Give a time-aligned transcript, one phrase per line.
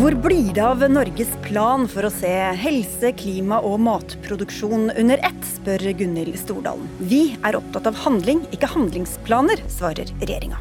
[0.00, 5.42] Hvor blir det av Norges plan for å se helse, klima og matproduksjon under ett,
[5.44, 6.86] spør Gunhild Stordalen.
[7.10, 10.56] Vi er opptatt av handling, ikke handlingsplaner, svarer regjeringa.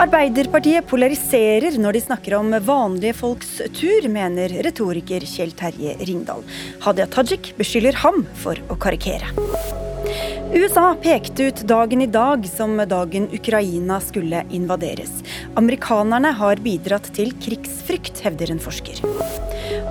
[0.00, 6.40] Arbeiderpartiet polariserer når de snakker om vanlige folks tur, mener retoriker Kjell Terje Ringdal.
[6.80, 9.89] Hadia Tajik beskylder ham for å karikere.
[10.54, 15.10] USA pekte ut dagen i dag som dagen Ukraina skulle invaderes.
[15.54, 18.98] Amerikanerne har bidratt til krigsfrykt, hevder en forsker.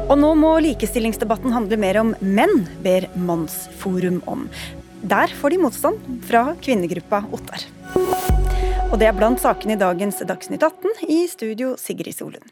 [0.09, 4.49] Og nå må likestillingsdebatten handle mer om menn, ber Mannsforum om.
[4.99, 7.63] Der får de motstand fra kvinnegruppa Ottar.
[8.89, 12.51] Og det er blant sakene i dagens Dagsnytt 18, i studio Sigrid Solund.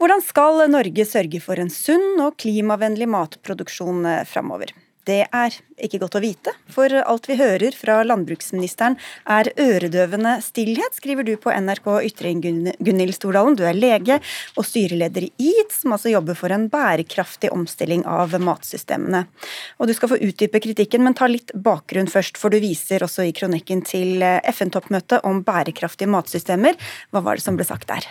[0.00, 4.72] Hvordan skal Norge sørge for en sunn og klimavennlig matproduksjon framover?
[5.08, 8.98] Det er ikke godt å vite, for alt vi hører fra landbruksministeren
[9.32, 13.56] er øredøvende stillhet, skriver du på NRK Ytring, Gunhild Stordalen.
[13.56, 14.18] Du er lege
[14.60, 19.24] og styreleder i EAT, som altså jobber for en bærekraftig omstilling av matsystemene.
[19.80, 23.24] Og Du skal få utdype kritikken, men ta litt bakgrunn først, for du viser også
[23.26, 26.76] i kronikken til FN-toppmøtet om bærekraftige matsystemer.
[27.10, 28.04] Hva var det som ble sagt der?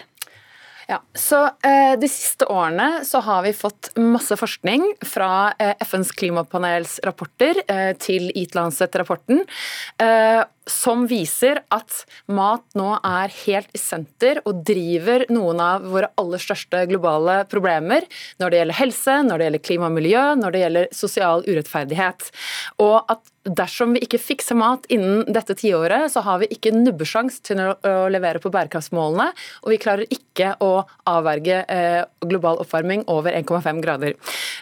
[0.89, 6.15] Ja, så eh, De siste årene så har vi fått masse forskning fra eh, FNs
[6.17, 9.43] klimapanels rapporter eh, til Eat Lancet-rapporten.
[10.01, 16.12] Eh, som viser at mat nå er helt i senter og driver noen av våre
[16.20, 18.08] aller største globale problemer
[18.39, 22.31] når det gjelder helse, når det gjelder klima og miljø, når det gjelder sosial urettferdighet.
[22.86, 27.40] Og at dersom vi ikke fikser mat innen dette tiåret, så har vi ikke nubbesjans
[27.45, 27.73] til å,
[28.12, 29.30] levere på bærekraftsmålene,
[29.64, 34.16] og vi klarer ikke å avverge eh, global oppvarming over 1,5 grader.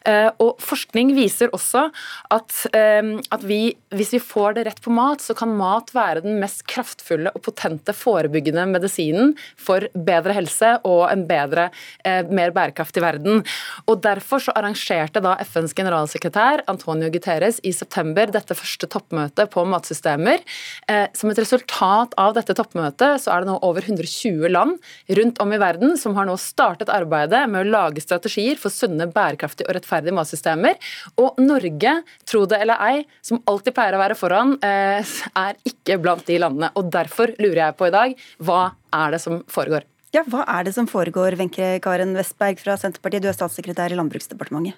[0.07, 1.87] Eh, og Forskning viser også
[2.33, 3.61] at, eh, at vi,
[3.95, 7.43] hvis vi får det rett på mat, så kan mat være den mest kraftfulle og
[7.45, 11.69] potente forebyggende medisinen for bedre helse og en bedre,
[12.05, 13.43] eh, mer bærekraftig verden.
[13.87, 19.65] Og Derfor så arrangerte da FNs generalsekretær Antonio Guterres i september dette første toppmøtet på
[19.67, 20.43] matsystemer.
[20.87, 24.77] Eh, som et resultat av dette toppmøtet så er det nå over 120 land
[25.19, 29.09] rundt om i verden som har nå startet arbeidet med å lage strategier for sunne,
[29.11, 30.77] bærekraftige og rettferdige matsystemer.
[31.21, 31.93] Og Norge,
[32.27, 36.25] tro det eller ei, som alltid pleier å være foran, eh, er ikke ikke blant
[36.27, 36.71] de landene.
[36.75, 39.87] Og Derfor lurer jeg på i dag, hva er det som foregår?
[40.15, 43.97] Ja, Hva er det som foregår, Wenche Karen Westberg fra Senterpartiet, du er statssekretær i
[43.99, 44.77] Landbruksdepartementet?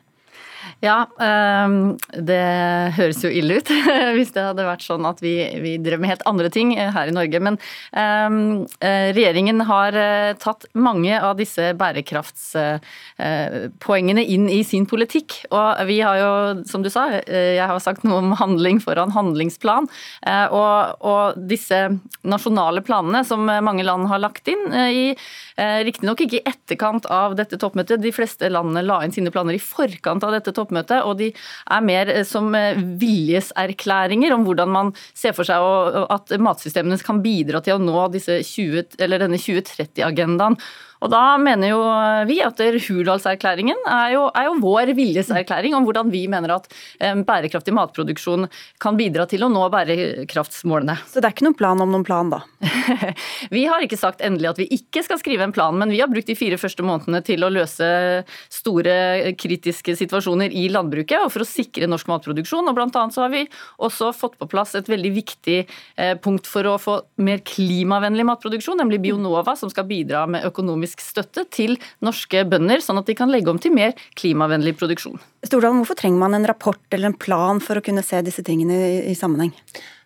[0.79, 2.39] Ja, ehm, det
[2.95, 3.67] høres jo ille ut
[4.15, 7.07] hvis det hadde vært sånn at vi, vi drev med helt andre ting eh, her
[7.11, 7.39] i Norge.
[7.43, 7.57] Men
[7.99, 15.45] ehm, eh, regjeringen har eh, tatt mange av disse bærekraftspoengene inn i sin politikk.
[15.51, 19.87] Og vi har jo, som du sa, jeg har sagt noe om handling foran handlingsplan.
[20.55, 21.89] Og, og disse
[22.23, 25.15] nasjonale planene som mange land har lagt inn i
[25.59, 29.61] Riktignok ikke i etterkant av dette toppmøtet, de fleste landene la inn sine planer i
[29.61, 34.93] forkant av dette toppmøtet, og de er mer eh, som eh, viljeserklæringer om hvordan man
[35.13, 35.59] ser for seg
[36.09, 40.57] at matsystemene kan bidra til å nå 20, denne 2030-agendaen.
[40.99, 41.79] Og da mener jo
[42.27, 46.67] vi at Hurdalserklæringen er er jo vår viljeserklæring om hvordan vi mener at
[46.99, 48.47] bærekraftig matproduksjon
[48.81, 50.97] kan bidra til å nå bærekraftsmålene.
[51.07, 52.41] Så det er ikke noen plan om noen plan, da?
[53.55, 56.09] vi har ikke sagt endelig at vi ikke skal skrive en plan, men vi har
[56.11, 57.89] brukt de fire første månedene til å løse
[58.51, 62.67] store kritiske situasjoner i landbruket og for å sikre norsk matproduksjon.
[62.69, 63.45] Og blant annet så har vi
[63.77, 68.79] også fått på plass et veldig viktig eh, punkt for å få mer klimavennlig matproduksjon,
[68.81, 73.15] nemlig Bionova, som skal bidra med økonomisk økonomisk støtte til norske bønder, sånn at de
[73.15, 75.19] kan legge om til mer klimavennlig produksjon.
[75.45, 78.73] Stordalen, hvorfor trenger man en rapport eller en plan for å kunne se disse tingene
[78.73, 79.53] i, i sammenheng?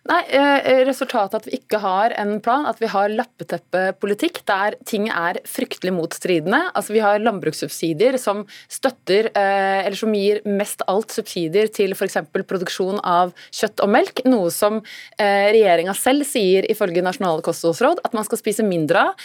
[0.04, 5.06] Nei, eh, Resultatet at vi ikke har en plan, at vi har lappeteppepolitikk der ting
[5.08, 6.60] er fryktelig motstridende.
[6.76, 12.18] Altså Vi har landbrukssubsidier som støtter, eh, eller som gir mest alt subsidier til f.eks.
[12.34, 14.82] produksjon av kjøtt og melk, noe som
[15.16, 19.24] eh, regjeringa selv sier ifølge Nasjonale kostholdsråd at man skal spise mindre av.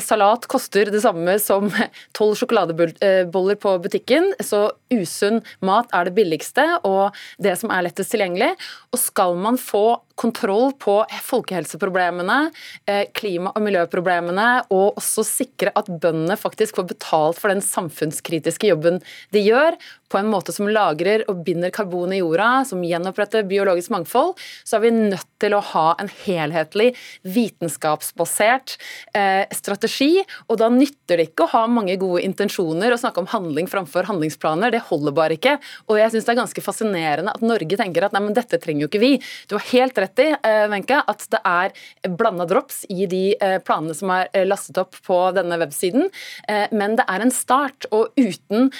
[0.00, 1.68] Salat koster det samme som
[2.16, 7.12] tolv sjokoladeboller på butikken, så usunn mat er det billigste og
[7.42, 8.54] det som er lettest tilgjengelig.
[8.96, 12.50] Og skal man få kontroll på folkehelseproblemene,
[12.88, 18.72] eh, klima- og miljøproblemene, og også sikre at bøndene faktisk får betalt for den samfunnskritiske
[18.72, 19.02] jobben
[19.32, 19.76] de gjør,
[20.12, 24.78] på en måte som lagrer og binder karbon i jorda, som gjenoppretter biologisk mangfold, så
[24.78, 26.92] er vi nødt til å ha en helhetlig,
[27.26, 28.76] vitenskapsbasert
[29.16, 30.22] eh, strategi.
[30.50, 34.08] Og da nytter det ikke å ha mange gode intensjoner og snakke om handling framfor
[34.10, 34.74] handlingsplaner.
[34.74, 35.56] Det holder bare ikke.
[35.90, 38.86] Og jeg syns det er ganske fascinerende at Norge tenker at nei, men dette trenger
[38.86, 39.12] jo ikke vi.
[39.50, 41.74] Du har helt rett i, eh, Wenche, at det er
[42.16, 46.08] blanda drops i de eh, planene som er eh, lastet opp på denne websiden,
[46.48, 47.88] eh, men det er en start.
[47.96, 48.70] Og uten,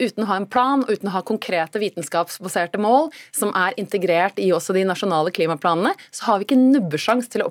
[0.00, 4.38] uten å ha en plan plan uten å ha konkrete vitenskapsbaserte mål som er integrert
[4.38, 7.50] i også de nasjonale klimaplanene, så har vi ikke nubbesjans til å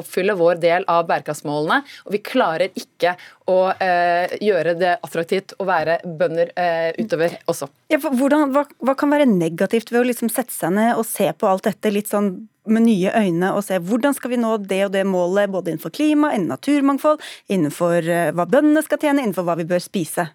[0.00, 1.82] oppfylle vår del av bærekraftsmålene.
[2.06, 3.16] Og vi klarer ikke
[3.50, 7.70] å eh, gjøre det attraktivt å være bønder eh, utover også.
[7.90, 11.30] Ja, hvordan, hva, hva, kan være negativt ved å liksom sette seg ned og se
[11.32, 12.34] på alt dette litt sånn
[12.70, 15.94] med nye øyne og se hvordan skal vi nå det og det målet, både innenfor
[15.96, 18.04] klima, innen naturmangfold, innenfor
[18.36, 20.28] hva bøndene skal tjene, innenfor hva vi bør spise?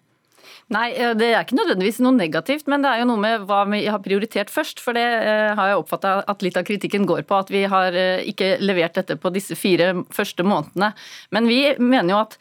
[0.74, 3.60] Nei, eh, det er ikke nødvendigvis noe negativt, men det er jo noe med hva
[3.70, 4.80] vi har prioritert først.
[4.82, 7.96] For det eh, har jeg oppfatta at litt av kritikken går på, at vi har
[7.96, 10.92] eh, ikke levert dette på disse fire første månedene.
[11.34, 12.36] Men vi mener jo at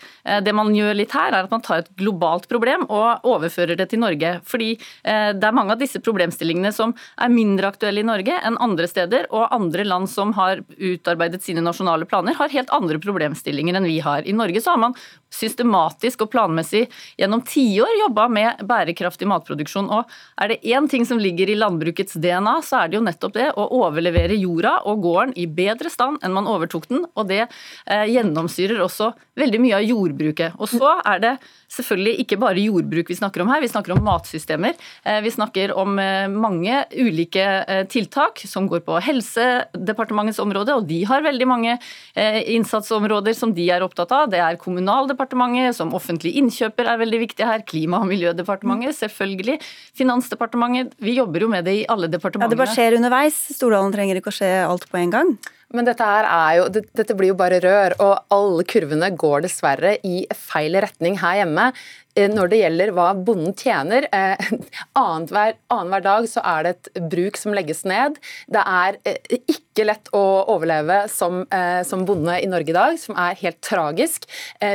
[0.46, 3.90] det man gjør litt her, er at man tar et globalt problem og overfører det
[3.92, 4.32] til Norge.
[4.48, 8.88] Fordi det er mange av disse problemstillingene som er mindre aktuelle i Norge enn andre
[8.90, 13.90] steder, og andre land som har utarbeidet sine nasjonale planer, har helt andre problemstillinger enn
[13.90, 14.26] vi har.
[14.26, 14.98] I Norge så har man
[15.36, 16.86] systematisk og planmessig
[17.20, 19.90] gjennom tiår jobba med bærekraftig matproduksjon.
[19.94, 20.12] Og
[20.42, 23.50] er det én ting som ligger i landbrukets DNA, så er det jo nettopp det
[23.56, 27.06] å overlevere jorda og gården i bedre stand enn man overtok den.
[27.16, 30.56] Og det eh, gjennomsyrer også veldig mye av jordbruket.
[30.60, 31.36] Og så er det
[31.76, 34.76] selvfølgelig ikke bare jordbruk vi snakker om her, vi snakker om matsystemer.
[35.04, 40.88] Eh, vi snakker om eh, mange ulike eh, tiltak som går på Helsedepartementets område, og
[40.90, 41.78] de har veldig mange
[42.16, 44.30] innsatsområder som de er opptatt av.
[44.32, 47.64] Det er Kommunaldepartementet, som offentlig innkjøper er veldig viktig her.
[47.68, 49.60] Klima- og miljødepartementet, selvfølgelig.
[49.96, 50.96] Finansdepartementet.
[51.04, 52.50] Vi jobber jo med det i alle departementene.
[52.50, 53.38] Ja, Det bare skjer underveis.
[53.56, 55.38] Stordalen trenger ikke å skje alt på en gang.
[55.76, 59.96] Men dette her er jo, dette blir jo bare rør, og alle kurvene går dessverre
[60.06, 61.72] i feil retning her hjemme.
[62.16, 64.08] Eh, når det gjelder hva bonden tjener.
[64.16, 64.52] Eh,
[65.00, 68.20] Annenhver annen dag så er det et bruk som legges ned.
[68.52, 69.20] Det er eh,
[69.52, 70.24] ikke lett å
[70.54, 71.42] overleve som,
[71.84, 74.24] som bonde i Norge i dag, som er helt tragisk.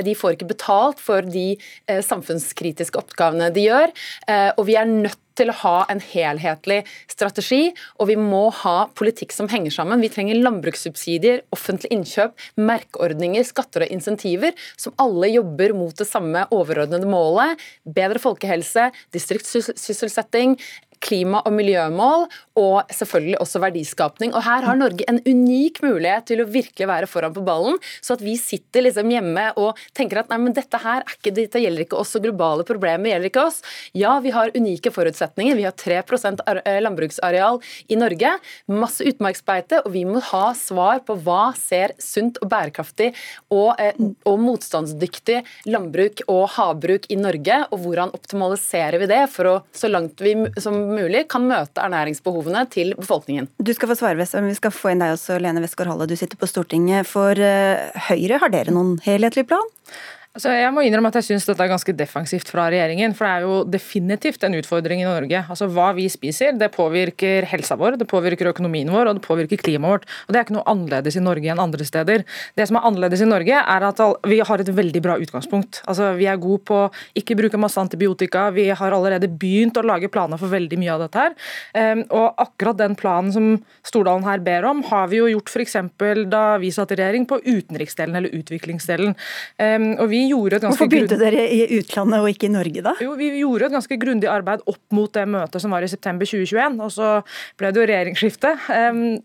[0.04, 1.54] De får ikke betalt for de
[2.04, 3.94] samfunnskritiske oppgavene de gjør,
[4.58, 9.34] og vi er nødt til å ha en helhetlig strategi, og vi må ha politikk
[9.34, 10.02] som henger sammen.
[10.04, 16.44] Vi trenger landbrukssubsidier, offentlig innkjøp, merkeordninger, skatter og insentiver, som alle jobber mot det samme
[16.54, 17.60] overordnede målet.
[17.88, 20.58] Bedre folkehelse, distriktssysselsetting,
[21.00, 22.26] klima- og miljømål,
[22.60, 24.34] og selvfølgelig også verdiskapning.
[24.36, 28.16] Og Her har Norge en unik mulighet til å virkelig være foran på ballen, så
[28.16, 31.62] at vi sitter liksom hjemme og tenker at nei, men dette her er ikke, dette
[31.62, 33.60] gjelder ikke oss, og globale problemer gjelder ikke oss.
[33.96, 35.56] Ja, vi har unike forutsetninger.
[35.56, 38.34] Vi har 3 eh, landbruksareal i Norge,
[38.68, 43.12] masse utmarksbeite, og vi må ha svar på hva ser sunt og bærekraftig
[43.48, 43.96] og, eh,
[44.28, 49.88] og motstandsdyktig landbruk og havbruk i Norge, og hvordan optimaliserer vi det for å så
[49.90, 53.48] langt vi som mulig kan møte ernæringsbehovene til befolkningen.
[53.58, 56.08] Du skal få svare, men vi skal få inn deg også, Lene Westgård-Halle.
[56.10, 58.40] Du sitter på Stortinget for eh, Høyre.
[58.42, 59.66] Har dere noen helhetlig plan?
[60.30, 63.16] Altså, jeg må innrømme at jeg syns dette er ganske defensivt fra regjeringen.
[63.18, 65.40] For det er jo definitivt en utfordring i Norge.
[65.50, 69.58] Altså, Hva vi spiser, det påvirker helsa vår, det påvirker økonomien vår og det påvirker
[69.58, 70.06] klimaet vårt.
[70.28, 72.22] Og Det er ikke noe annerledes i Norge enn andre steder.
[72.54, 75.80] Det som er annerledes i Norge, er at vi har et veldig bra utgangspunkt.
[75.90, 76.78] Altså, Vi er gode på
[77.18, 78.52] ikke bruke masse antibiotika.
[78.54, 81.34] Vi har allerede begynt å lage planer for veldig mye av dette her.
[81.74, 83.50] Um, og akkurat den planen som
[83.82, 85.76] Stordalen her ber om, har vi jo gjort f.eks.
[86.30, 89.18] da vi satt i regjering på utenriksdelen eller utviklingsdelen.
[89.58, 92.84] Um, og vi gjorde et ganske Hvorfor begynte dere i utlandet og ikke i Norge,
[92.84, 92.94] da?
[93.02, 96.28] Jo, Vi gjorde et ganske grundig arbeid opp mot det møtet som var i september
[96.28, 97.10] 2021, og så
[97.60, 98.52] ble det jo regjeringsskifte.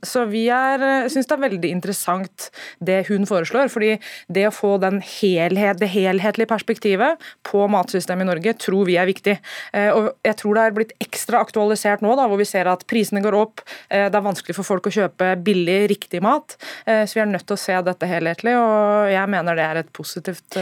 [0.05, 2.49] Så vi eh, syns det er veldig interessant
[2.83, 3.71] det hun foreslår.
[3.73, 3.95] fordi
[4.27, 9.37] det å få helhet, det helhetlige perspektivet på matsystemet i Norge tror vi er viktig.
[9.73, 12.85] Eh, og jeg tror det er blitt ekstra aktualisert nå, da, hvor vi ser at
[12.89, 16.57] prisene går opp, eh, det er vanskelig for folk å kjøpe billig, riktig mat.
[16.85, 19.91] Så vi er nødt til å se dette helhetlig, og jeg mener det er et
[19.95, 20.57] positivt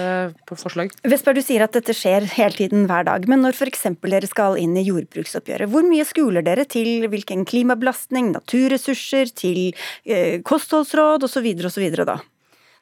[0.49, 0.93] på forslag.
[1.07, 3.87] Vesper, du sier at dette skjer hele tiden hver dag, men når f.eks.
[4.01, 9.73] dere skal inn i jordbruksoppgjøret, hvor mye skuler dere til hvilken klimabelastning, naturressurser, til
[10.05, 11.49] eh, kostholdsråd osv.
[11.69, 11.89] osv.
[12.03, 12.19] da?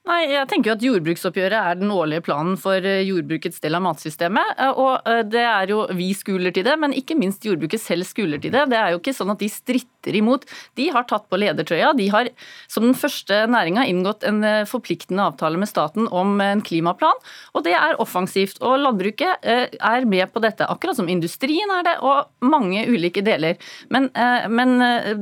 [0.01, 3.83] Nei, jeg tenker jo at Jordbruksoppgjøret er den årlige planen for eh, jordbrukets del av
[3.85, 4.55] matsystemet.
[4.57, 8.07] Eh, og eh, det er jo vi skuler til det, men ikke minst jordbruket selv
[8.09, 8.63] skuler til det.
[8.71, 10.47] Det er jo ikke sånn at de stritter imot.
[10.79, 11.91] De har tatt på ledertrøya.
[11.99, 12.31] De har
[12.65, 17.21] som den første næringa inngått en forpliktende avtale med staten om en klimaplan,
[17.53, 18.57] og det er offensivt.
[18.65, 23.61] Og landbruket er med på dette, akkurat som industrien er det, og mange ulike deler.
[23.93, 24.09] Men,
[24.49, 24.73] men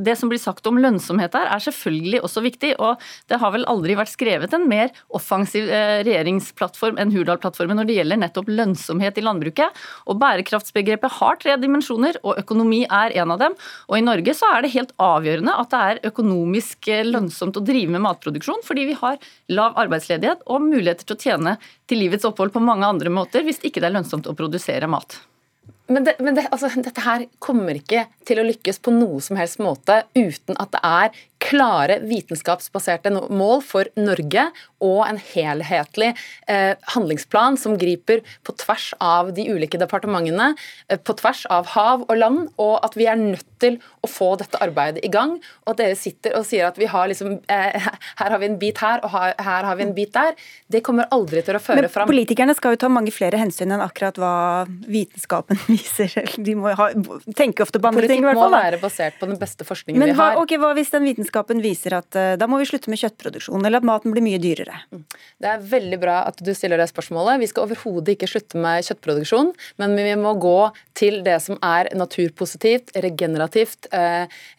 [0.06, 3.68] det som blir sagt om lønnsomhet her, er selvfølgelig også viktig, og det har vel
[3.68, 9.20] aldri vært skrevet en mer offensiv eh, regjeringsplattform enn Hurdal-plattformen når det gjelder nettopp lønnsomhet
[9.20, 9.80] i landbruket.
[10.10, 13.58] Og Bærekraftsbegrepet har tre dimensjoner, og økonomi er en av dem.
[13.90, 17.66] Og I Norge så er det helt avgjørende at det er økonomisk eh, lønnsomt å
[17.66, 19.20] drive med matproduksjon, fordi vi har
[19.52, 21.58] lav arbeidsledighet og muligheter til å tjene
[21.90, 25.20] til livets opphold på mange andre måter hvis ikke det er lønnsomt å produsere mat.
[25.90, 29.40] Men, det, men det, altså, dette her kommer ikke til å lykkes på noe som
[29.40, 31.16] helst måte uten at det er
[31.50, 34.50] klare vitenskapsbaserte mål for Norge
[34.86, 36.12] og en helhetlig
[36.48, 40.54] eh, handlingsplan som griper på tvers av de ulike departementene,
[40.88, 44.32] eh, på tvers av hav og land, og at vi er nødt til å få
[44.40, 45.36] dette arbeidet i gang.
[45.66, 47.90] Og at dere sitter og sier at vi har liksom, eh,
[48.22, 50.38] her har vi en bit her og her, her, har vi en bit der,
[50.72, 52.12] det kommer aldri til å føre Men fram.
[52.12, 54.34] Politikerne skal jo ta mange flere hensyn enn akkurat hva
[54.88, 56.14] vitenskapen viser.
[56.38, 56.92] De må ha,
[57.36, 58.24] tenke ofte på andre Politikk ting.
[58.24, 58.54] i hvert fall.
[58.54, 60.40] Politikk må være basert på den beste forskningen Men vi har.
[60.40, 63.64] Okay, hva hvis den vitenskapen vitenskapen viser at uh, da må vi slutte med kjøttproduksjon,
[63.66, 64.84] eller at maten blir mye dyrere.
[64.92, 65.06] Mm.
[65.40, 67.40] Det er veldig bra at du stiller det spørsmålet.
[67.40, 71.90] Vi skal overhodet ikke slutte med kjøttproduksjon, men vi må gå til det som er
[71.96, 74.59] naturpositivt, regenerativt eh, eh,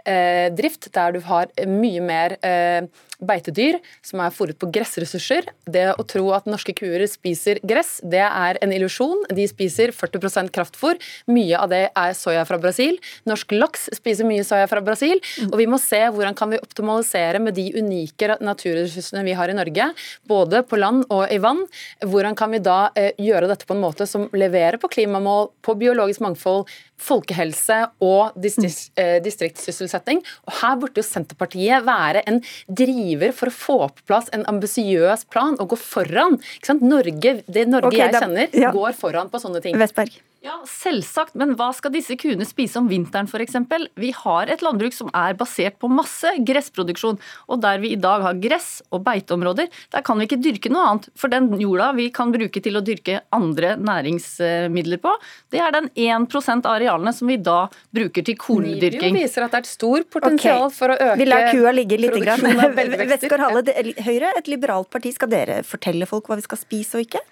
[0.57, 2.89] drift, der du har mye mer eh,
[3.21, 5.49] beitedyr som er fôret på gressressurser.
[5.71, 9.27] Det å tro at norske kuer spiser gress, det er en illusjon.
[9.37, 10.99] De spiser 40% kraftfôr.
[11.31, 12.99] Mye av det er soya fra Brasil.
[13.29, 15.21] Norsk laks spiser mye soya fra Brasil.
[15.51, 19.57] Og vi må se hvordan kan vi optimalisere med de unike naturressursene vi har i
[19.57, 19.91] Norge,
[20.29, 21.65] både på land og i vann.
[22.05, 25.77] Hvordan kan vi da eh, gjøre dette på en måte som leverer på klimamål, på
[25.81, 26.69] biologisk mangfold,
[27.01, 30.23] folkehelse og distrikt, eh, distriktssysselsetting.
[30.47, 35.27] Og her burde jo Senterpartiet være en driver for å få på plass en ambisiøs
[35.33, 36.41] plan og gå foran.
[36.81, 38.73] Norge, det Norge okay, jeg kjenner, ja.
[38.75, 39.79] går foran på sånne ting.
[39.81, 40.21] Vestberg.
[40.41, 43.59] Ja, Selvsagt, men hva skal disse kuene spise om vinteren f.eks.?
[44.01, 47.19] Vi har et landbruk som er basert på masse gressproduksjon.
[47.53, 50.87] Og der vi i dag har gress og beiteområder, der kan vi ikke dyrke noe
[50.89, 51.11] annet.
[51.21, 55.13] For den jorda vi kan bruke til å dyrke andre næringsmidler på,
[55.53, 57.61] det er den 1 av arealene som vi da
[57.93, 59.13] bruker til korndyrking.
[59.13, 60.77] NIBIO viser at det er et stort potensial okay.
[60.81, 62.17] for å øke Vi lar kua ligge litt.
[63.13, 63.79] Vestgård Halle,
[64.09, 67.27] Høyre, et liberalt parti, skal dere fortelle folk hva vi skal spise og ikke?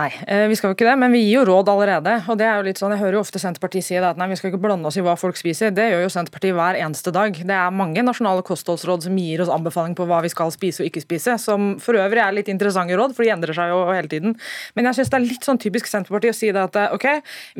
[0.00, 2.12] Nei, eh, vi skal jo ikke det, men vi gir jo råd allerede.
[2.28, 4.28] og det er jo litt sånn, Jeg hører jo ofte Senterpartiet si det, at nei,
[4.28, 5.74] vi skal ikke blande oss i hva folk spiser.
[5.74, 7.32] Det gjør jo Senterpartiet hver eneste dag.
[7.34, 10.88] Det er mange nasjonale kostholdsråd som gir oss anbefaling på hva vi skal spise og
[10.88, 14.08] ikke spise, som for øvrig er litt interessante råd, for de endrer seg jo hele
[14.08, 14.36] tiden.
[14.74, 17.06] Men jeg syns det er litt sånn typisk Senterpartiet å si det at eh, ok,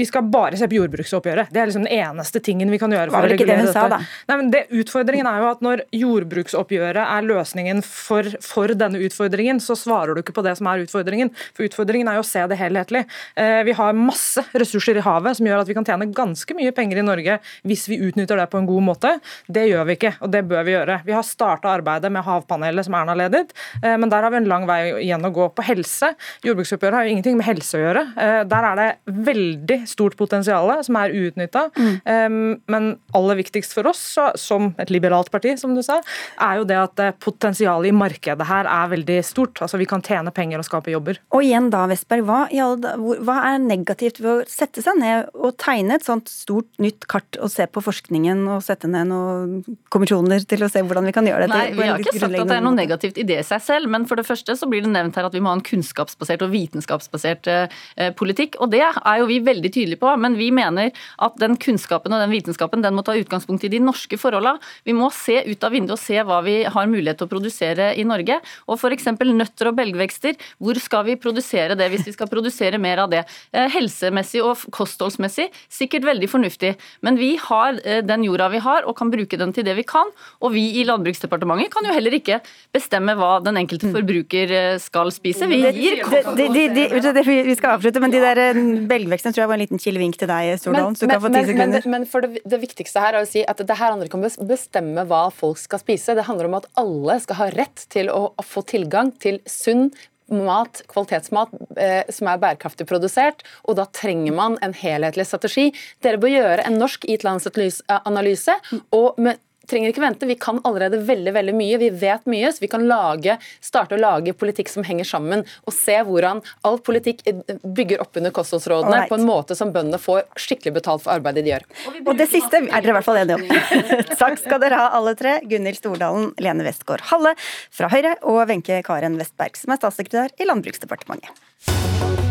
[0.01, 1.53] vi skal bare se på jordbruksoppgjøret.
[1.53, 3.75] Det er liksom den eneste tingen vi kan gjøre for å regulere dette.
[3.77, 9.03] Sa, nei, men det, Utfordringen er jo at når jordbruksoppgjøret er løsningen for, for denne
[9.05, 11.35] utfordringen, så svarer du ikke på det som er utfordringen.
[11.53, 13.05] For utfordringen er jo se det helhetlig.
[13.37, 16.73] Eh, vi har masse ressurser i havet som gjør at vi kan tjene ganske mye
[16.77, 19.13] penger i Norge hvis vi utnytter det på en god måte.
[19.51, 21.01] Det gjør vi ikke, og det bør vi gjøre.
[21.07, 24.51] Vi har starta arbeidet med havpanelet som Erna ledet, eh, men der har vi en
[24.51, 25.51] lang vei igjen å gå.
[25.57, 26.13] På helse,
[26.47, 28.07] jordbruksoppgjøret har jo ingenting med helse å gjøre.
[28.17, 28.89] Eh, der er det
[29.31, 31.63] veldig stort potensial som er uutnytta.
[31.81, 32.61] Mm.
[32.71, 34.03] Men aller viktigst for oss,
[34.39, 35.99] som et liberalt parti, som du sa,
[36.43, 39.61] er jo det at potensialet i markedet her er veldig stort.
[39.65, 41.21] Altså Vi kan tjene penger og skape jobber.
[41.35, 41.87] Og igjen da,
[42.21, 46.69] Vestberg, hva, hva, er negativt ved å sette seg ned og tegne et sånt stort
[46.83, 51.09] nytt kart og se på forskningen og sette ned noen kommisjoner til å se hvordan
[51.09, 51.55] vi kan gjøre det?
[51.55, 53.91] Nei, vi har ikke sagt at det er noe negativt i det i seg selv,
[53.93, 56.45] men for det første så blir det nevnt her at vi må ha en kunnskapsbasert
[56.47, 60.13] og vitenskapsbasert eh, politikk, og det er jo vi veldig tydelige på.
[60.21, 60.91] Men vi mener
[61.23, 64.61] at den kunnskapen og den vitenskapen den må ta utgangspunkt i de norske forholdene.
[64.89, 67.91] Vi må se ut av vinduet og se hva vi har mulighet til å produsere
[67.99, 68.41] i Norge.
[68.69, 69.09] Og f.eks.
[69.31, 73.23] nøtter og belgvekster, hvor skal vi produsere det hvis vi skal produsere mer av det.
[73.53, 76.75] Eh, helsemessig og kostholdsmessig sikkert veldig fornuftig,
[77.07, 79.87] men vi har eh, den jorda vi har og kan bruke den til det vi
[79.87, 80.11] kan.
[80.41, 82.41] Og vi i Landbruksdepartementet kan jo heller ikke
[82.75, 83.95] bestemme hva den enkelte mm.
[83.97, 85.49] forbruker eh, skal spise.
[85.51, 88.43] Vi gir Vi skal avslutte, men de der
[88.91, 90.97] belgvekstene tror jeg var en liten kilevink til deg, Stordalen.
[90.97, 91.87] Så du kan få ti sekunder.
[91.87, 94.21] Men, men for det, det, viktigste her er å si at det her handler ikke
[94.21, 96.17] om å bestemme hva folk skal spise.
[96.17, 99.91] Det handler om at alle skal ha rett til å få tilgang til sunn,
[100.31, 105.71] mat, kvalitetsmat eh, som er bærekraftig produsert, og da trenger man en helhetlig strategi.
[106.05, 108.57] Dere bør gjøre en norsk it-landsanalyse,
[108.97, 110.29] og med trenger ikke vente.
[110.29, 111.79] Vi kan allerede veldig veldig mye.
[111.81, 115.45] Vi vet mye, så vi kan lage, starte å lage politikk som henger sammen.
[115.67, 117.23] Og se hvordan all politikk
[117.63, 119.11] bygger opp under kostholdsrådene right.
[119.11, 121.69] på en måte som bøndene får skikkelig betalt for arbeidet de gjør.
[122.05, 123.47] Og det siste er dere i hvert fall enige om.
[124.23, 125.39] Takk skal dere ha, alle tre.
[125.51, 130.51] Gunhild Stordalen, Lene Westgård Halle fra Høyre og Wenche Karen Westberg, som er statssekretær i
[130.51, 132.30] Landbruksdepartementet.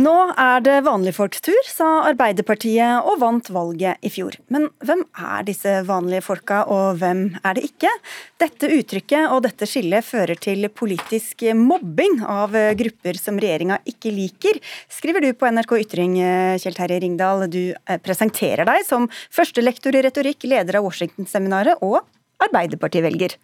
[0.00, 4.36] Nå er det vanlige folks tur, sa Arbeiderpartiet og vant valget i fjor.
[4.52, 7.90] Men hvem er disse vanlige folka, og hvem er det ikke?
[8.40, 14.62] Dette uttrykket og dette skillet fører til politisk mobbing av grupper som regjeringa ikke liker,
[14.88, 16.16] skriver du på NRK Ytring,
[16.62, 17.44] Kjell Terje Ringdal.
[17.52, 22.00] Du eh, presenterer deg som førstelektor i retorikk, leder av Washington-seminaret og
[22.40, 23.36] Arbeiderparti-velger.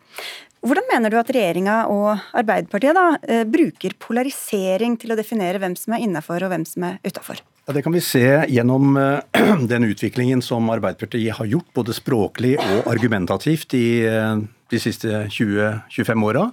[0.67, 5.77] Hvordan mener du at regjeringa og Arbeiderpartiet da, eh, bruker polarisering til å definere hvem
[5.79, 7.39] som er innafor og hvem som er utafor?
[7.69, 9.21] Ja, det kan vi se gjennom eh,
[9.73, 14.43] den utviklingen som Arbeiderpartiet har gjort, både språklig og argumentativt i eh,
[14.73, 16.49] de siste 20-25 åra.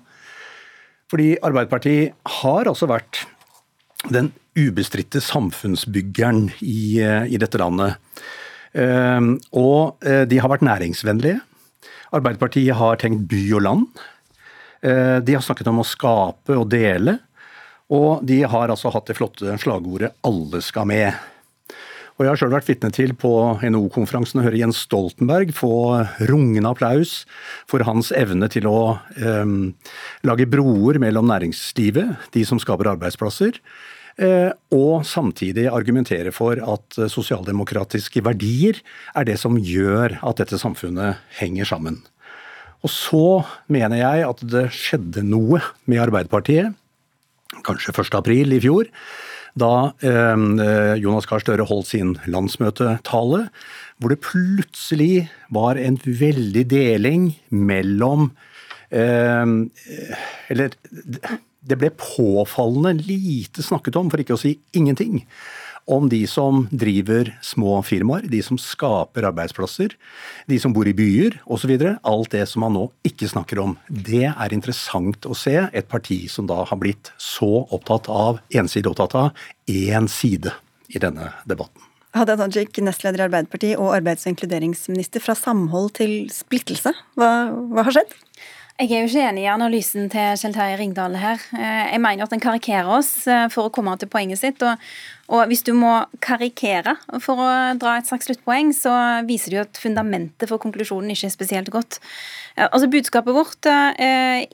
[1.09, 3.23] Fordi Arbeiderpartiet har altså vært
[4.13, 7.97] den ubestridte samfunnsbyggeren i, i, dette landet.
[9.55, 11.39] Og de har vært næringsvennlige.
[12.13, 14.01] Arbeiderpartiet har tenkt by og land.
[14.85, 17.17] Eh, de har snakket om å skape og dele.
[17.93, 21.13] Og de har altså hatt det flotte slagordet 'alle skal med'.
[22.13, 26.69] Og Jeg har sjøl vært vitne til på NHO-konferansen å høre Jens Stoltenberg få rungende
[26.69, 27.25] applaus
[27.65, 29.73] for hans evne til å um,
[30.21, 33.57] lage broer mellom næringslivet, de som skaper arbeidsplasser,
[34.13, 38.77] og samtidig argumentere for at sosialdemokratiske verdier
[39.17, 41.97] er det som gjør at dette samfunnet henger sammen.
[42.83, 43.27] Og så
[43.71, 46.73] mener jeg at det skjedde noe med Arbeiderpartiet,
[47.63, 48.89] kanskje 1.4 i fjor,
[49.59, 53.45] da eh, Jonas Gahr Støre holdt sin landsmøtetale,
[54.01, 58.31] hvor det plutselig var en veldig deling mellom
[58.89, 59.45] eh,
[60.51, 60.73] Eller
[61.63, 65.23] det ble påfallende lite snakket om, for ikke å si ingenting,
[65.85, 69.95] om de som driver små firmaer, de som skaper arbeidsplasser,
[70.47, 71.73] de som bor i byer osv.
[72.07, 73.75] Alt det som man nå ikke snakker om.
[73.87, 78.93] Det er interessant å se et parti som da har blitt så opptatt av, ensidig
[78.93, 80.55] opptatt av, én side
[80.93, 81.83] i denne debatten.
[82.13, 85.23] Hadia Tajik, nestleder i Arbeiderpartiet og arbeids- og inkluderingsminister.
[85.23, 87.29] Fra samhold til splittelse, hva,
[87.73, 88.13] hva har skjedd?
[88.81, 91.41] Jeg er jo ikke enig i analysen til Kjell Terje Ringdal her.
[91.53, 94.63] Eh, jeg mener at den karikerer oss eh, for å komme til poenget sitt.
[94.65, 94.81] Og,
[95.29, 95.91] og, hvis du må
[96.25, 98.95] karikere for å dra et slags sluttpoeng, så
[99.29, 101.99] viser det jo at fundamentet for konklusjonen ikke er spesielt godt.
[102.57, 103.69] Eh, altså Budskapet vårt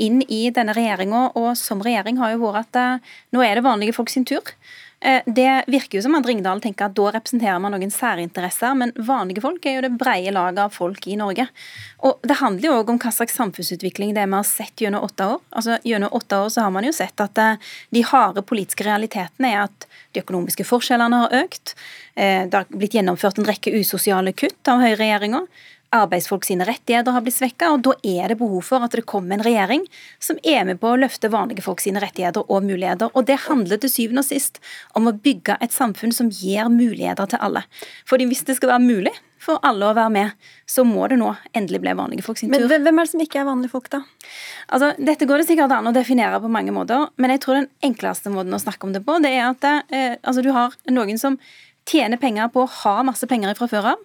[0.04, 3.96] inn i denne regjeringa og som regjering har jo vært at nå er det vanlige
[3.96, 4.44] folk sin tur.
[5.02, 8.92] Eh, det virker jo som at Ringdal tenker at da representerer man noen særinteresser, men
[8.96, 11.48] vanlige folk er jo det breie laget av folk i Norge.
[12.04, 15.08] Og Det handler jo òg om hva slags samfunnsutvikling det er vi har sett gjennom
[15.08, 15.40] åtte år.
[15.56, 19.54] Altså Gjennom åtte år så har man jo sett at eh, de harde politiske realitetene
[19.54, 21.76] er at de økonomiske forskjellene har økt.
[22.16, 25.46] Eh, det har blitt gjennomført en rekke usosiale kutt av høyreregjeringa
[25.96, 29.38] arbeidsfolk sine rettigheter har blitt svekka, og da er det behov for at det kommer
[29.38, 29.86] en regjering
[30.22, 33.10] som er med på å løfte vanlige folk sine rettigheter og muligheter.
[33.14, 34.62] Og det handler til syvende og sist
[34.98, 37.66] om å bygge et samfunn som gir muligheter til alle.
[38.10, 41.32] Fordi hvis det skal være mulig for alle å være med, så må det nå
[41.56, 42.68] endelig bli vanlige folk sin tur.
[42.68, 44.02] Men hvem er det som ikke er vanlige folk, da?
[44.68, 47.70] Altså, Dette går det sikkert an å definere på mange måter, men jeg tror den
[47.88, 51.22] enkleste måten å snakke om det på, det er at eh, altså, du har noen
[51.22, 51.40] som
[51.90, 54.04] tjener penger på å ha masse penger fra før av,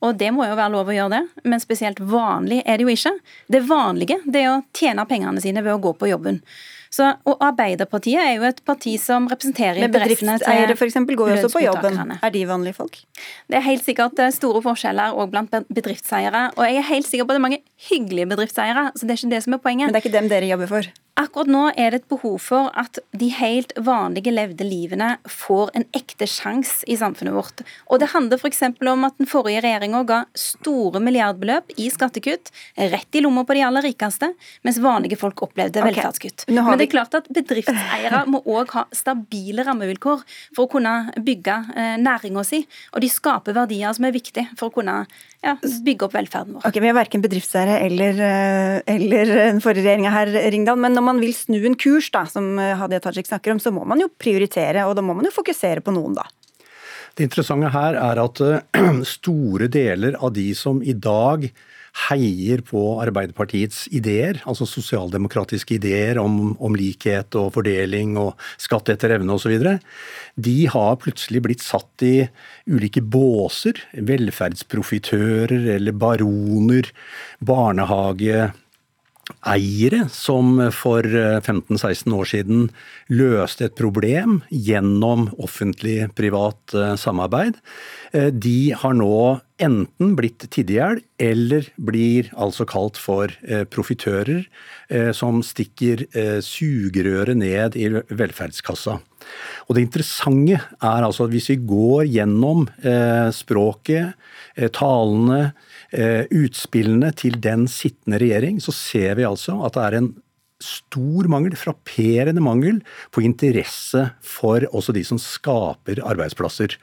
[0.00, 2.92] og det må jo være lov å gjøre det, men spesielt vanlig er det jo
[2.94, 3.14] ikke.
[3.52, 6.40] Det vanlige det er å tjene pengene sine ved å gå på jobben.
[6.90, 10.96] Så, og Arbeiderpartiet er jo et parti som representerer interessene til Bedriftseiere f.eks.
[11.20, 12.16] går jo også på jobben.
[12.16, 12.98] Er de vanlige folk?
[13.46, 16.48] Det er helt sikkert eh, store forskjeller òg blant bedriftseiere.
[16.56, 17.60] Og jeg er helt sikker på at det er mange
[17.92, 19.86] hyggelige bedriftseiere, så det er ikke det som er poenget.
[19.86, 20.90] Men det er ikke dem dere jobber for?
[21.20, 25.84] Akkurat nå er det et behov for at de helt vanlige levde livene får en
[25.96, 27.60] ekte sjanse i samfunnet vårt.
[27.92, 28.62] Og Det handler f.eks.
[28.80, 33.64] om at den forrige regjeringa ga store milliardbeløp i skattekutt rett i lomma på de
[33.66, 34.30] aller rikeste,
[34.64, 35.92] mens vanlige folk opplevde okay.
[35.92, 36.46] velferdskutt.
[36.48, 40.24] Men det er klart at bedriftseiere må òg ha stabile rammevilkår
[40.56, 42.62] for å kunne bygge eh, næringa si,
[42.94, 45.02] og de skaper verdier som er viktige for å kunne
[45.44, 46.64] ja, bygge opp velferden vår.
[46.68, 50.80] Ok, Vi er verken bedriftseiere eller, eh, eller den forrige regjeringa her, Ringdal.
[50.80, 53.62] men når man man vil snu en kurs, da, som eh, Hadia Tajik snakker om,
[53.62, 56.28] så må man jo prioritere, og da må man jo fokusere på noen, da.
[57.18, 61.50] Det interessante her er at eh, store deler av de som i dag
[62.06, 69.16] heier på Arbeiderpartiets ideer, altså sosialdemokratiske ideer om, om likhet og fordeling og skatt etter
[69.16, 69.56] evne osv.,
[70.38, 72.14] de har plutselig blitt satt i
[72.70, 73.82] ulike båser.
[74.06, 76.92] Velferdsprofitører eller baroner,
[77.42, 78.52] barnehage
[79.46, 82.66] eiere som for 15-16 år siden
[83.12, 87.58] løste et problem gjennom offentlig-privat eh, samarbeid.
[88.12, 94.46] Eh, de har nå enten blitt tidd eller blir altså kalt for eh, profitører
[95.14, 96.00] som stikker
[96.42, 98.96] sugerøret ned i velferdskassa.
[99.68, 102.64] Og Det interessante er altså at hvis vi går gjennom
[103.36, 104.18] språket,
[104.74, 110.10] talene, Eh, utspillene til den sittende regjering, så ser vi altså at det er en
[110.60, 116.76] stor mangel, frapperende mangel, på interesse for også de som skaper arbeidsplasser.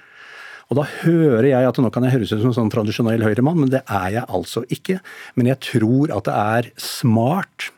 [0.67, 3.61] Og da hører jeg at nå kan jeg høres ut som en sånn tradisjonell høyremann,
[3.61, 4.99] men det er jeg altså ikke.
[5.39, 7.69] Men jeg tror at det er smart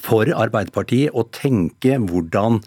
[0.00, 2.60] for Arbeiderpartiet å tenke hvordan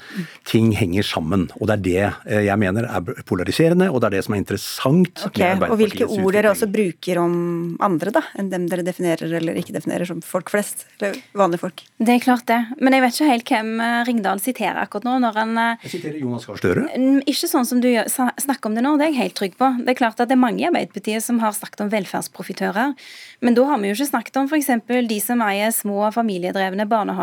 [0.45, 1.47] ting henger sammen.
[1.57, 4.43] Og det er det eh, jeg mener er polariserende, og det er det som er
[4.43, 5.23] interessant.
[5.29, 7.35] Okay, og hvilke ord dere også bruker om
[7.85, 10.85] andre, da, enn dem dere definerer eller ikke definerer som folk flest?
[10.99, 11.85] Eller vanlige folk?
[11.97, 12.61] Det er klart det.
[12.77, 15.17] Men jeg vet ikke helt hvem eh, Ringdal siterer akkurat nå.
[15.25, 15.57] når han...
[15.63, 16.85] Eh, jeg siterer Jonas Gahr Støre.
[17.25, 19.71] Ikke sånn som du snakker om det nå, det er jeg helt trygg på.
[19.81, 22.93] Det er klart at det er mange i Arbeiderpartiet som har snakket om velferdsprofitører.
[23.45, 24.71] Men da har vi jo ikke snakket om f.eks.
[25.09, 27.14] de som eier små familiedrevne barnehager.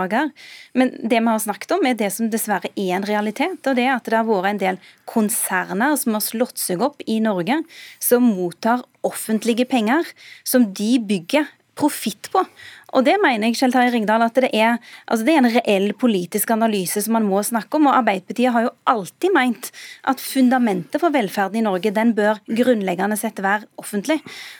[0.78, 3.60] Men det vi har snakket om, er det som dessverre er en realitet.
[3.66, 7.02] Og det er at det har vært en del konserner som har slått seg opp
[7.06, 7.62] i Norge,
[8.02, 10.06] som mottar offentlige penger
[10.46, 12.44] som de bygger profitt på.
[12.92, 14.76] Og det mener jeg Kjell Ringdal, at det er,
[15.06, 17.88] altså det er en reell politisk analyse som man må snakke om.
[17.88, 19.70] og Arbeiderpartiet har jo alltid meint
[20.08, 24.18] at fundamentet for velferden i Norge den bør grunnleggende sett være offentlig.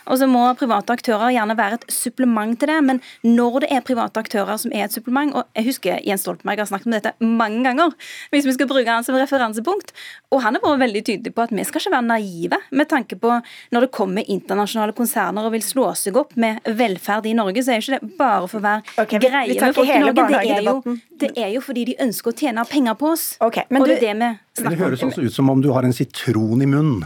[0.09, 3.85] Og så må private aktører gjerne være et supplement til det, men når det er
[3.85, 7.13] private aktører som er et supplement, og jeg husker Jens Stoltenberg har snakket om dette
[7.21, 7.93] mange ganger,
[8.33, 9.93] hvis vi skal bruke han som referansepunkt,
[10.33, 13.19] og han har vært veldig tydelig på at vi skal ikke være naive med tanke
[13.19, 13.37] på
[13.73, 17.75] når det kommer internasjonale konserner og vil slå seg opp med velferd i Norge, så
[17.75, 20.27] er ikke det bare for å være okay, greie med folk i Norge.
[20.29, 23.27] Det er, jo, det er, jo, fordi de ønsker å tjene penger på oss.
[23.43, 24.31] Okay, og det er det vi
[24.61, 24.71] snakker om.
[24.71, 27.05] Det høres også ut som om du har en sitron i munnen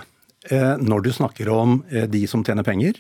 [0.52, 3.00] eh, når du snakker om eh, de som tjener penger.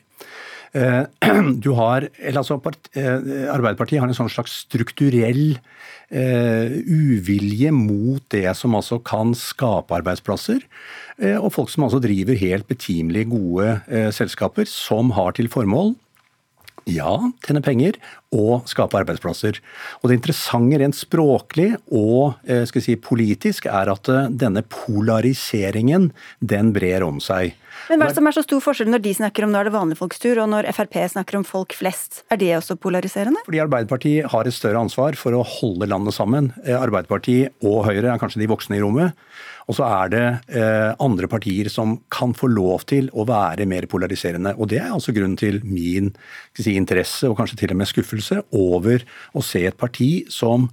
[0.77, 1.03] Eh,
[1.65, 5.59] du har, altså, Arbeiderpartiet har en sånn slags strukturell
[6.07, 10.61] uvilje mot det som altså kan skape arbeidsplasser.
[11.41, 13.73] og folk som altså driver helt betimelig gode
[14.15, 15.97] selskaper som har til formål
[16.87, 17.11] ja,
[17.45, 17.97] tjene penger
[18.35, 19.59] og skape arbeidsplasser.
[20.01, 26.11] Og Det interessante rent språklig og eh, skal si, politisk er at eh, denne polariseringen
[26.39, 27.55] den brer om seg.
[27.87, 29.69] Men hva er det som er så stor forskjell når de snakker om nå er
[29.69, 32.23] det vanlige folks tur, og når Frp snakker om folk flest?
[32.33, 33.43] Er det også polariserende?
[33.47, 36.51] Fordi Arbeiderpartiet har et større ansvar for å holde landet sammen.
[36.65, 39.15] Eh, Arbeiderpartiet og Høyre er kanskje de voksne i rommet.
[39.67, 43.87] Og så er det eh, andre partier som kan få lov til å være mer
[43.91, 44.55] polariserende.
[44.55, 46.13] Og det er altså grunnen til min
[46.55, 49.03] si, interesse, og kanskje til og med skuffelse, over
[49.35, 50.69] å se et parti som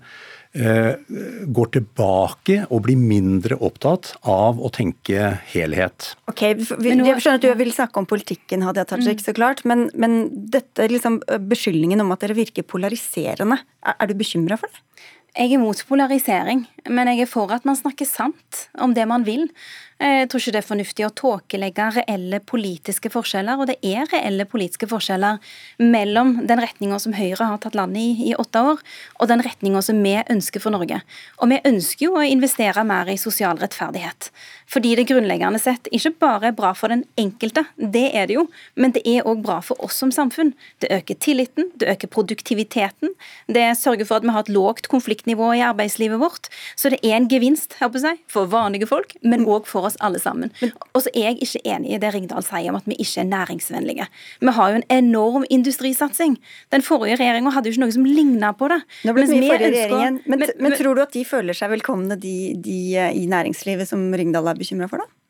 [0.54, 6.12] går tilbake og blir mindre opptatt av å tenke helhet.
[6.30, 9.24] Ok, Jeg skjønner at du vil snakke om politikken, Hadia Tajik, mm.
[9.26, 9.64] så klart.
[9.66, 11.18] Men, men dette liksom,
[11.50, 14.84] beskyldningen om at dere virker polariserende, er, er du bekymra for det?
[15.34, 19.24] Jeg er mot polarisering, men jeg er for at man snakker sant om det man
[19.26, 19.48] vil.
[20.02, 23.60] Jeg tror ikke det er fornuftig å tåkelegge reelle politiske forskjeller.
[23.60, 25.38] Og det er reelle politiske forskjeller
[25.78, 28.80] mellom den retninga som Høyre har tatt landet i i åtte år,
[29.20, 31.00] og den retninga som vi ønsker for Norge.
[31.38, 34.30] Og vi ønsker jo å investere mer i sosial rettferdighet.
[34.70, 38.46] Fordi det grunnleggende sett ikke bare er bra for den enkelte, det er det jo,
[38.80, 40.54] men det er òg bra for oss som samfunn.
[40.82, 43.12] Det øker tilliten, det øker produktiviteten,
[43.46, 46.50] det sørger for at vi har et lågt konfliktnivå i arbeidslivet vårt.
[46.74, 50.20] Så det er en gevinst jeg si, for vanlige folk, men òg for oss alle
[50.22, 50.52] sammen.
[50.92, 53.28] Og så er jeg ikke enig i det Ringdal sier om at vi ikke er
[53.30, 54.08] næringsvennlige.
[54.40, 56.38] Vi har jo en enorm industrisatsing.
[56.74, 58.80] Den forrige regjeringa hadde jo ikke noe som ligna på det.
[59.02, 62.36] Det mye forrige regjeringen, men, men, men, tror du at de føler seg velkomne, de,
[62.64, 62.80] de
[63.14, 65.23] i næringslivet som Ringdal er bekymra for, da?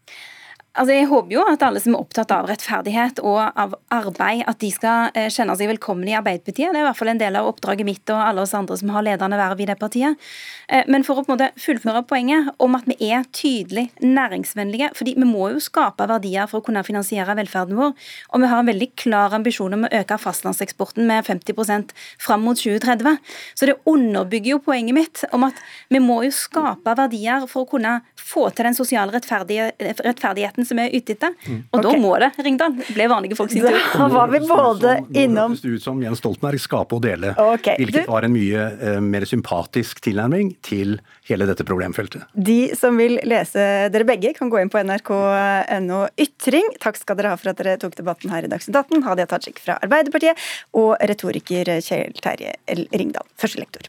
[0.74, 4.58] Altså, Jeg håper jo at alle som er opptatt av rettferdighet og av arbeid, at
[4.58, 6.72] de skal eh, kjenne seg velkommen i Arbeiderpartiet.
[6.74, 8.90] Det er i hvert fall en del av oppdraget mitt og alle oss andre som
[8.90, 10.18] har ledende verv i det partiet.
[10.66, 14.88] Eh, men for å på en måte fullføre poenget om at vi er tydelig næringsvennlige,
[14.98, 17.94] fordi vi må jo skape verdier for å kunne finansiere velferden vår,
[18.34, 22.58] og vi har en veldig klar ambisjon om å øke fastlandseksporten med 50% fram mot
[22.58, 23.22] 2030.
[23.54, 25.62] Så det underbygger jo poenget mitt om at
[25.94, 30.78] vi må jo skape verdier for å kunne få til den sosiale rettferdigheten eliten som
[30.78, 31.34] er ute etter.
[31.72, 33.78] Og da må det, Ringdal, Ble vanlige folk sin tur.
[33.94, 37.76] Da var vi både innom det ut som Jens Stoltenberg skape og dele, okay.
[37.78, 40.98] hvilket du- var en mye uh, mer sympatisk tilnærming til
[41.28, 42.24] hele dette problemfeltet.
[42.34, 46.74] De som vil lese dere begge, kan gå inn på nrk.no ytring.
[46.82, 49.04] Takk skal dere ha for at dere tok debatten her i Dagsnytt 18.
[49.06, 50.38] Hadia Tajik fra Arbeiderpartiet
[50.76, 52.86] og retoriker Kjell Terje L.
[52.92, 53.88] Ringdal, førstelektor.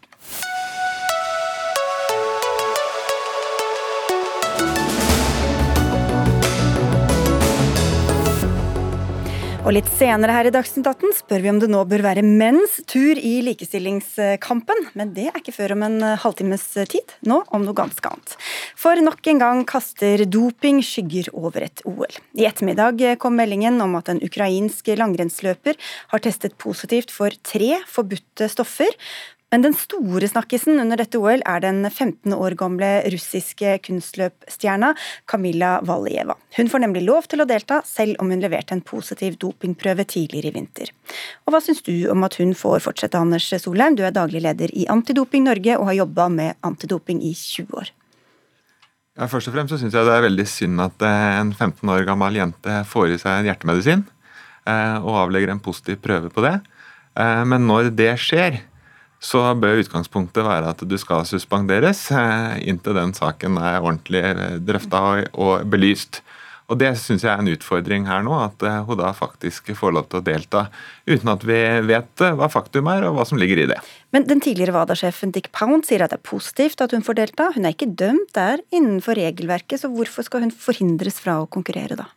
[9.66, 12.76] Og litt senere her i Dagsnytt 18 spør vi om det nå bør være menns
[12.86, 14.92] tur i likestillingskampen.
[14.94, 17.16] Men det er ikke før om en halvtimes tid.
[17.26, 18.36] Nå om noe ganske annet.
[18.78, 22.14] For nok en gang kaster doping skygger over et OL.
[22.38, 25.82] I ettermiddag kom meldingen om at en ukrainsk langrennsløper
[26.14, 28.94] har testet positivt for tre forbudte stoffer.
[29.56, 34.90] Men den store snakkisen under dette OL er den 15 år gamle russiske kunstløpstjerna
[35.32, 36.36] Kamila Valjeva.
[36.58, 40.52] Hun får nemlig lov til å delta, selv om hun leverte en positiv dopingprøve tidligere
[40.52, 40.92] i vinter.
[41.48, 43.96] Og hva syns du om at hun får fortsette, Anders Solheim?
[43.96, 47.96] Du er daglig leder i Antidoping Norge og har jobba med antidoping i 20 år.
[49.16, 51.96] Ja, først og fremst så syns jeg det er veldig synd at eh, en 15
[51.96, 54.04] år gammel jente får i seg en hjertemedisin
[54.68, 56.58] eh, og avlegger en positiv prøve på det.
[57.16, 58.66] Eh, Men når det skjer,
[59.24, 64.24] så bør utgangspunktet være at du skal suspenderes eh, inntil den saken er ordentlig
[64.66, 66.22] drøfta og belyst.
[66.66, 69.94] Og Det syns jeg er en utfordring her nå, at eh, hun da faktisk får
[69.94, 70.64] lov til å delta
[71.06, 73.78] uten at vi vet eh, hva faktum er og hva som ligger i det.
[74.16, 77.52] Men den tidligere WADA-sjefen Dick Pound sier at det er positivt at hun får delta.
[77.54, 81.50] Hun er ikke dømt, det er innenfor regelverket, så hvorfor skal hun forhindres fra å
[81.52, 82.10] konkurrere da?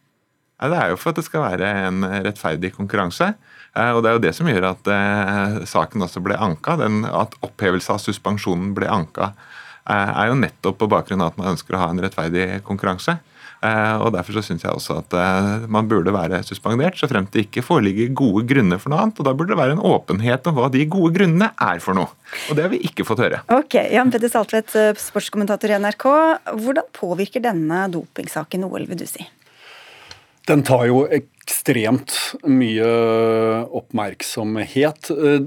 [0.59, 3.33] Ja, det er jo for at det skal være en rettferdig konkurranse.
[3.77, 6.79] Eh, Og det er jo det som gjør at eh, saken også ble anka.
[6.81, 9.33] Den, at opphevelse av suspensjonen ble anka,
[9.89, 13.21] eh, er jo nettopp på bakgrunn av at man ønsker å ha en rettferdig konkurranse.
[13.59, 15.15] Og Derfor så syns jeg også at
[15.67, 19.19] man burde være suspendert, så fremt det ikke foreligger gode grunner for noe annet.
[19.19, 22.07] Og da burde det være en åpenhet om hva de gode grunnene er for noe.
[22.47, 23.41] Og det har vi ikke fått høre.
[23.57, 26.07] Ok, Jan Petter Saltvedt, sportskommentator i NRK.
[26.55, 29.27] Hvordan påvirker denne dopingsaken OL, vil du si?
[30.49, 32.15] Den tar jo ekstremt
[32.49, 32.87] mye
[33.69, 35.11] oppmerksomhet.
[35.13, 35.43] Eh,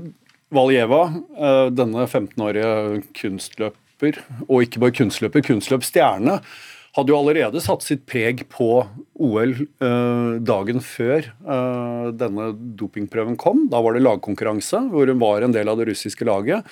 [0.54, 1.00] Valjeva,
[1.42, 6.36] eh, denne 15-årige kunstløper, og ikke bare kunstløper, kunstløpsstjerne,
[6.94, 8.68] hadde jo allerede satt sitt preg på
[9.18, 11.32] OL eh, dagen før
[12.20, 13.66] denne dopingprøven kom.
[13.72, 16.68] Da var det lagkonkurranse, hvor hun var en del av det russiske laget,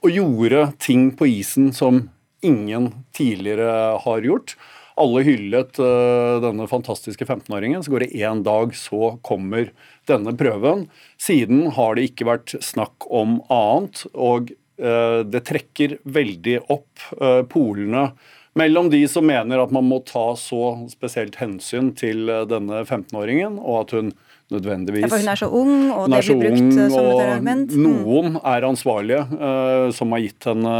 [0.00, 2.06] og gjorde ting på isen som
[2.44, 4.56] ingen tidligere har gjort.
[5.00, 7.82] Alle hyllet eh, denne fantastiske 15-åringen.
[7.82, 9.72] Så går det én dag, så kommer
[10.06, 10.86] denne prøven.
[11.18, 17.42] Siden har det ikke vært snakk om annet, og eh, det trekker veldig opp eh,
[17.50, 18.12] polene
[18.54, 23.80] mellom de som mener at man må ta så spesielt hensyn til denne 15-åringen, og
[23.80, 24.12] at hun
[24.54, 27.74] nødvendigvis Ja, for hun er så ung, og det blir brukt ung, som et argument.
[27.74, 27.88] Mm.
[27.88, 30.76] Noen er ansvarlige uh, som har gitt henne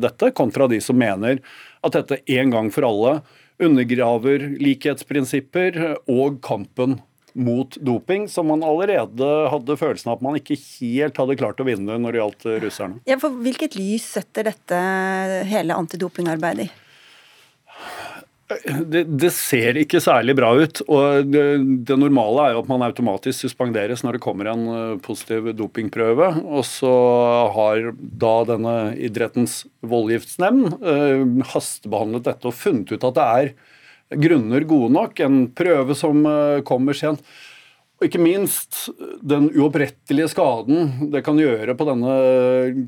[0.00, 1.42] dette, kontra de som mener
[1.82, 3.14] at dette en gang for alle
[3.62, 5.78] undergraver likhetsprinsipper
[6.10, 6.98] og kampen
[7.32, 11.66] mot doping, som man allerede hadde følelsen av at man ikke helt hadde klart å
[11.66, 13.00] vinne når det gjaldt russerne.
[13.08, 14.80] Ja, for Hvilket lys setter dette
[15.48, 16.81] hele antidopingarbeidet i?
[18.92, 20.82] Det, det ser ikke særlig bra ut.
[20.86, 21.44] og det,
[21.88, 26.30] det normale er jo at man automatisk suspenderes når det kommer en eh, positiv dopingprøve.
[26.42, 26.94] Og så
[27.56, 33.54] har da denne idrettens voldgiftsnemnd eh, hastebehandlet dette og funnet ut at det er
[34.22, 35.22] grunner gode nok.
[35.24, 37.24] En prøve som eh, kommer sent.
[38.02, 38.88] Og ikke minst
[39.22, 42.14] den uopprettelige skaden det kan gjøre på denne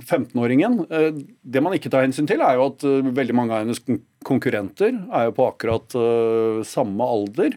[0.02, 0.80] 15-åringen.
[0.90, 3.78] Eh, Det man ikke tar hensyn til, er jo at eh, veldig mange av hennes
[4.26, 7.54] konkurrenter er jo på akkurat eh, samme alder.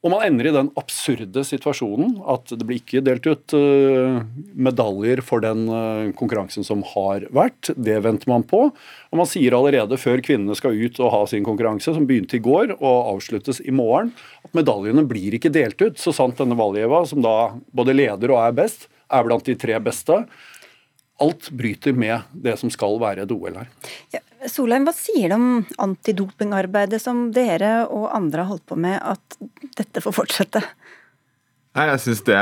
[0.00, 4.22] Og man ender i den absurde situasjonen at det blir ikke delt ut eh,
[4.56, 7.68] medaljer for den eh, konkurransen som har vært.
[7.76, 8.62] Det venter man på.
[8.72, 12.44] Og man sier allerede før kvinnene skal ut og ha sin konkurranse, som begynte i
[12.44, 16.00] går og avsluttes i morgen, at medaljene blir ikke delt ut.
[16.00, 17.36] Så sant denne Valjeva, som da
[17.76, 20.22] både leder og er best, er blant de tre beste.
[21.20, 23.68] Alt bryter med det som skal være et OL her.
[24.16, 28.96] Ja, Solheim, hva sier det om antidopingarbeidet som dere og andre har holdt på med,
[29.02, 29.36] at
[29.76, 30.62] dette får fortsette?
[31.70, 32.38] Nei, Jeg syns det,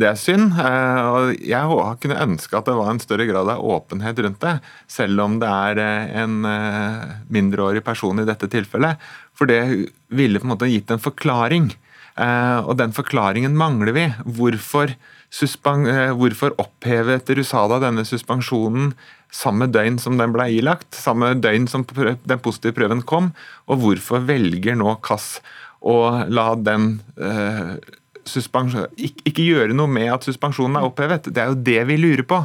[0.00, 0.54] det er synd.
[0.56, 4.54] eh, og Jeg kunne ønske at det var en større grad av åpenhet rundt det.
[4.88, 8.96] Selv om det er eh, en eh, mindreårig person i dette tilfellet.
[9.36, 11.72] For det ville på en måte gitt en forklaring.
[12.12, 14.02] Og den forklaringen mangler vi.
[14.36, 14.90] Hvorfor,
[15.32, 18.92] hvorfor opphevet Rusada denne suspensjonen
[19.32, 20.92] samme døgn som den ble ilagt?
[20.94, 23.32] Samme døgn som den positive prøven kom?
[23.66, 25.40] Og hvorfor velger nå Kass
[25.82, 27.76] å la den eh,
[28.22, 31.32] ikke, ikke, gjøre noe med at suspensjonen er opphevet.
[31.34, 32.38] Det er jo det vi lurer på.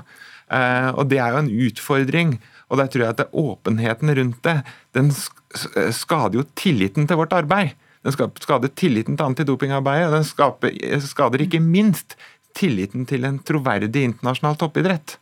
[0.50, 2.38] Eh, og det er jo en utfordring.
[2.68, 4.56] Og der tror jeg at det, åpenheten rundt det,
[4.98, 7.76] den skader jo tilliten til vårt arbeid.
[8.08, 10.12] Den skader tilliten til antidopingarbeidet.
[10.16, 10.74] Den skaper,
[11.04, 12.18] skader ikke minst
[12.58, 15.18] tilliten til en troverdig internasjonal toppidrett.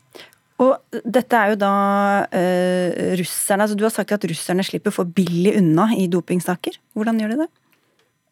[0.64, 1.76] Og dette er jo da
[2.32, 6.80] uh, russerne, altså Du har sagt at russerne slipper for billig unna i dopingsaker.
[6.96, 7.50] Hvordan gjør de det?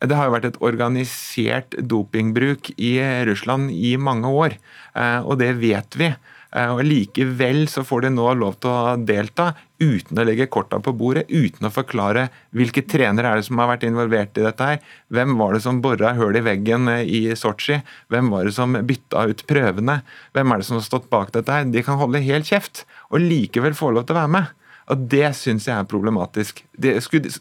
[0.04, 2.94] Det har jo vært et organisert dopingbruk i
[3.28, 4.56] Russland i mange år,
[4.96, 6.10] uh, og det vet vi.
[6.54, 10.80] Eh, og Likevel så får de nå lov til å delta uten å legge korta
[10.84, 14.70] på bordet, uten å forklare hvilke trenere er det som har vært involvert i dette.
[14.72, 14.80] her,
[15.14, 17.82] Hvem var det som bora hull i veggen eh, i Sotsji?
[18.14, 20.02] Hvem var det som bytta ut prøvene?
[20.34, 21.52] Hvem er det som har stått bak dette?
[21.52, 21.66] her?
[21.70, 24.60] De kan holde helt kjeft, og likevel få lov til å være med.
[24.92, 26.64] Og Det syns jeg er problematisk.
[26.76, 27.32] Det skulle,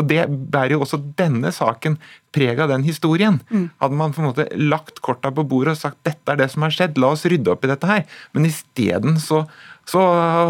[0.00, 1.98] og Det bærer jo også denne saken
[2.34, 3.40] preg av den historien.
[3.50, 3.68] Mm.
[3.82, 6.64] Hadde man på en måte lagt korta på bordet og sagt dette er det som
[6.64, 8.06] har skjedd, la oss rydde opp i dette her.
[8.32, 9.44] Men isteden så
[9.88, 10.00] så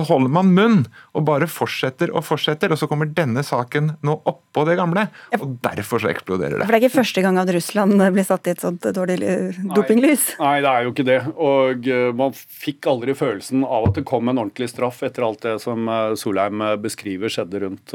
[0.09, 0.79] holder man munn
[1.16, 5.07] og bare fortsetter og fortsetter, og så kommer denne saken nå oppå det gamle.
[5.38, 6.66] Og derfor så eksploderer det.
[6.66, 9.19] For det er ikke første gang at Russland blir satt i et sånt dårlig
[9.77, 10.31] dopinglys?
[10.40, 11.21] Nei, nei, det er jo ikke det.
[11.40, 15.45] Og eh, man fikk aldri følelsen av at det kom en ordentlig straff etter alt
[15.47, 17.95] det som eh, Solheim eh, beskriver skjedde rundt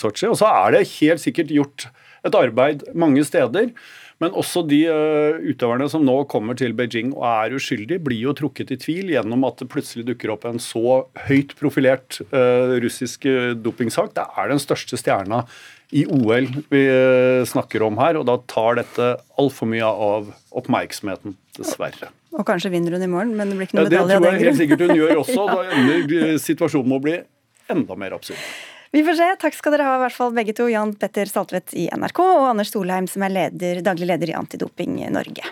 [0.00, 0.30] Sotsji.
[0.30, 1.90] Og så er det helt sikkert gjort
[2.26, 3.70] et arbeid mange steder.
[4.20, 8.34] Men også de uh, utøverne som nå kommer til Beijing og er uskyldige, blir jo
[8.36, 13.24] trukket i tvil gjennom at det plutselig dukker opp en så høyt profilert uh, russisk
[13.30, 14.12] eh, dopingsak.
[14.16, 15.40] Det er den største stjerna
[15.96, 16.82] i OL vi
[17.50, 19.08] snakker om her, og da tar dette
[19.40, 22.12] altfor mye av oppmerksomheten, dessverre.
[22.36, 24.22] Og kanskje vinner hun i morgen, men det blir ikke noe medalje av den grunn.
[24.22, 25.48] Det tror jeg helt sikkert hun gjør også.
[25.56, 27.16] Da ender situasjonen med å bli
[27.74, 28.44] enda mer absurd.
[28.92, 29.28] Vi får se.
[29.38, 30.66] Takk skal dere ha, i hvert fall begge to.
[30.70, 34.98] Jan Petter Saltvedt i NRK og Anders Solheim, som er leder, daglig leder i Antidoping
[35.14, 35.46] Norge.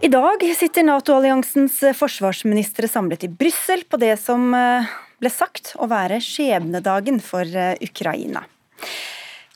[0.00, 4.88] I dag sitter Nato-alliansens forsvarsministre samlet i Brussel på det som eh,
[5.20, 8.46] ble sagt å være skjebnedagen for eh, Ukraina.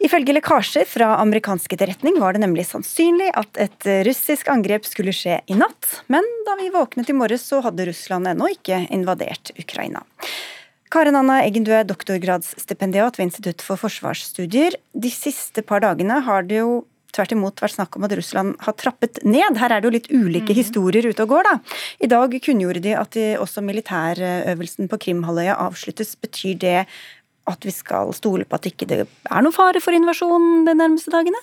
[0.02, 5.38] Ifølge lekkasjer fra amerikansk etterretning var det nemlig sannsynlig at et russisk angrep skulle skje
[5.46, 10.02] i natt, men da vi våknet i morges så hadde Russland ennå ikke invadert Ukraina.
[10.94, 14.76] Karen Anna Eggen, du er doktorgradsstipendiat ved Institutt for forsvarsstudier.
[14.94, 18.76] De siste par dagene har det jo tvert imot vært snakk om at Russland har
[18.78, 19.59] trappet ned.
[19.59, 20.59] Her er det jo litt ulike mm.
[20.59, 21.54] historier ute og går, da.
[22.02, 26.14] I dag kunngjorde de at de også militærøvelsen på Krimhalvøya avsluttes.
[26.20, 26.78] Betyr det
[27.50, 30.76] at vi skal stole på at ikke det ikke er noen fare for invasjon de
[30.76, 31.40] nærmeste dagene?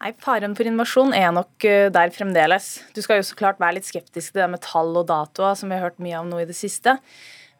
[0.00, 2.78] Nei, Faren for invasjon er nok eh, der fremdeles.
[2.96, 5.68] Du skal jo så klart være litt skeptisk til det med tall og datoer, som
[5.68, 6.96] vi har hørt mye om nå i det siste.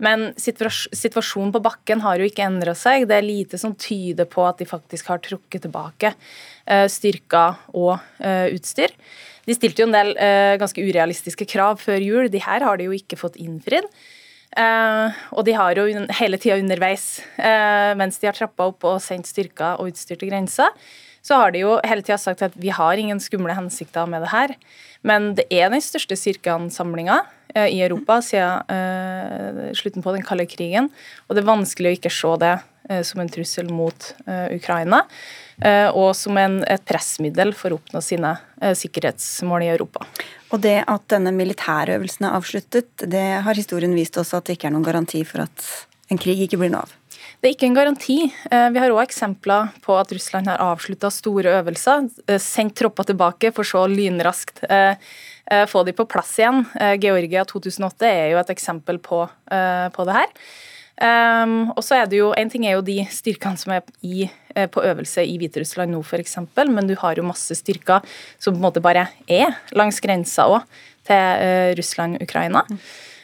[0.00, 3.04] Men situasjonen på bakken har jo ikke endra seg.
[3.10, 6.14] Det er lite som tyder på at de faktisk har trukket tilbake
[6.64, 8.96] eh, styrker og eh, utstyr.
[9.44, 10.12] De stilte jo en del
[10.60, 12.28] ganske urealistiske krav før jul.
[12.30, 13.88] De her har de jo ikke fått innfridd.
[14.58, 15.84] Uh, og de har jo
[16.18, 20.32] hele tida underveis, uh, mens de har trappa opp og sendt styrker og utstyr til
[20.32, 20.66] grensa,
[21.22, 24.32] så har de jo hele tida sagt at vi har ingen skumle hensikter med det
[24.32, 24.56] her.
[25.06, 30.90] Men det er den største styrkeansamlinga uh, i Europa siden slutten på den kalde krigen.
[31.28, 32.56] Og det er vanskelig å ikke se det
[33.06, 35.04] som en trussel mot Ukraina.
[35.92, 40.06] Og som en, et pressmiddel for å oppnå sine sikkerhetsmål i Europa.
[40.50, 44.70] Og det at denne militærøvelsen er avsluttet, det har historien vist oss at det ikke
[44.70, 45.68] er noen garanti for at
[46.10, 46.96] en krig ikke blir noe av.
[47.40, 48.18] Det er ikke en garanti.
[48.28, 53.08] Eh, vi har òg eksempler på at Russland har avslutta store øvelser, eh, sendt tropper
[53.08, 54.96] tilbake for så lynraskt eh,
[55.66, 56.60] få de på plass igjen.
[57.02, 60.28] Georgia 2008 er jo et eksempel på, på det her.
[61.00, 64.26] Um, og så er det jo, En ting er jo de styrkene som er i,
[64.52, 66.36] eh, på øvelse i Hviterussland nå, f.eks.,
[66.68, 68.04] men du har jo masse styrker
[68.36, 70.66] som på en måte bare er langs grensa òg,
[71.08, 72.66] til uh, Russland-Ukraina.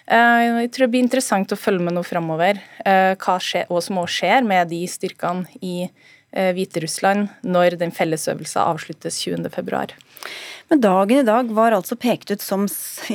[0.09, 3.85] Uh, jeg tror det blir interessant å følge med nå framover uh, hva, skjer, og
[3.85, 5.91] som også skjer med de styrkene i
[6.37, 9.97] Hviterussland når den fellesøvelsen avsluttes 20.2.
[10.67, 12.65] Men dagen i dag var altså pekt ut som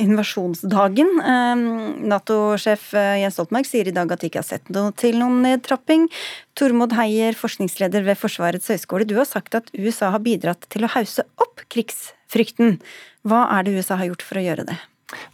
[0.00, 1.10] invasjonsdagen.
[1.20, 1.64] Ehm,
[2.08, 5.42] Nato-sjef eh, Jens Stoltenberg sier i dag at de ikke har sett noe til noen
[5.44, 6.06] nedtrapping.
[6.56, 10.92] Tormod Heier, forskningsleder ved Forsvarets høgskole, du har sagt at USA har bidratt til å
[10.94, 12.78] hause opp krigsfrykten.
[13.28, 14.78] Hva er det USA har gjort for å gjøre det?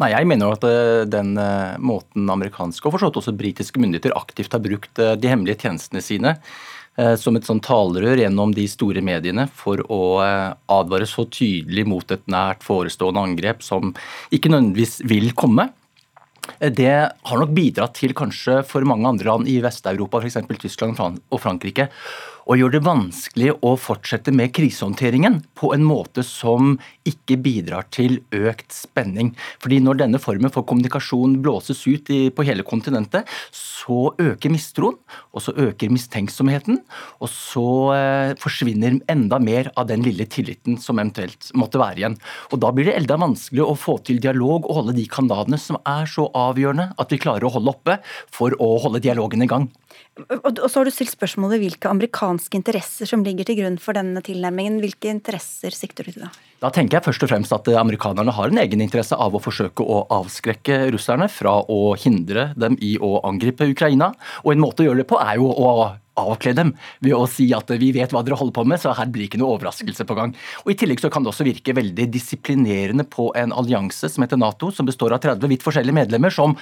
[0.02, 4.16] Nei, Jeg mener jo at eh, den eh, måten amerikanske og forstått også britiske myndigheter
[4.18, 6.77] aktivt har brukt de hemmelige tjenestene sine Eh,
[7.20, 12.14] som et sånn talerør gjennom de store mediene for å eh, advare så tydelig mot
[12.14, 13.92] et nært forestående angrep som
[14.34, 15.68] ikke nødvendigvis vil komme.
[16.58, 16.94] Det
[17.28, 20.40] har nok bidratt til kanskje for mange andre land i Vest-Europa, f.eks.
[20.64, 21.90] Tyskland og Frankrike,
[22.48, 28.22] og gjør det vanskelig å fortsette med krisehåndteringen på en måte som ikke bidrar til
[28.34, 29.34] økt spenning.
[29.60, 34.96] Fordi når denne formen for kommunikasjon blåses ut i, på hele kontinentet, så øker mistroen,
[35.36, 36.80] og så øker mistenksomheten,
[37.20, 37.66] og så
[37.96, 42.18] eh, forsvinner enda mer av den lille tilliten som eventuelt måtte være igjen.
[42.52, 45.80] Og Da blir det enda vanskelig å få til dialog og holde de kanalene som
[45.84, 48.00] er så avgjørende at vi klarer å holde oppe
[48.32, 49.68] for å holde dialogen i gang.
[50.26, 54.22] Og så har du stilt spørsmålet hvilke amerikanske interesser som ligger til grunn for denne
[54.24, 54.80] tilnærmingen.
[54.82, 56.32] Hvilke interesser sikter du til da?
[56.58, 60.00] Da tenker jeg først og fremst at amerikanerne har en egeninteresse av å forsøke å
[60.16, 64.10] avskrekke russerne fra å hindre dem i å angripe Ukraina.
[64.42, 65.72] Og en måte å gjøre det på er jo å
[66.18, 66.72] avkle dem
[67.04, 69.38] ved å si at vi vet hva dere holder på med, så her blir ikke
[69.38, 70.32] noe overraskelse på gang.
[70.64, 74.40] Og I tillegg så kan det også virke veldig disiplinerende på en allianse som heter
[74.40, 76.56] Nato, som består av 30 vidt forskjellige medlemmer, som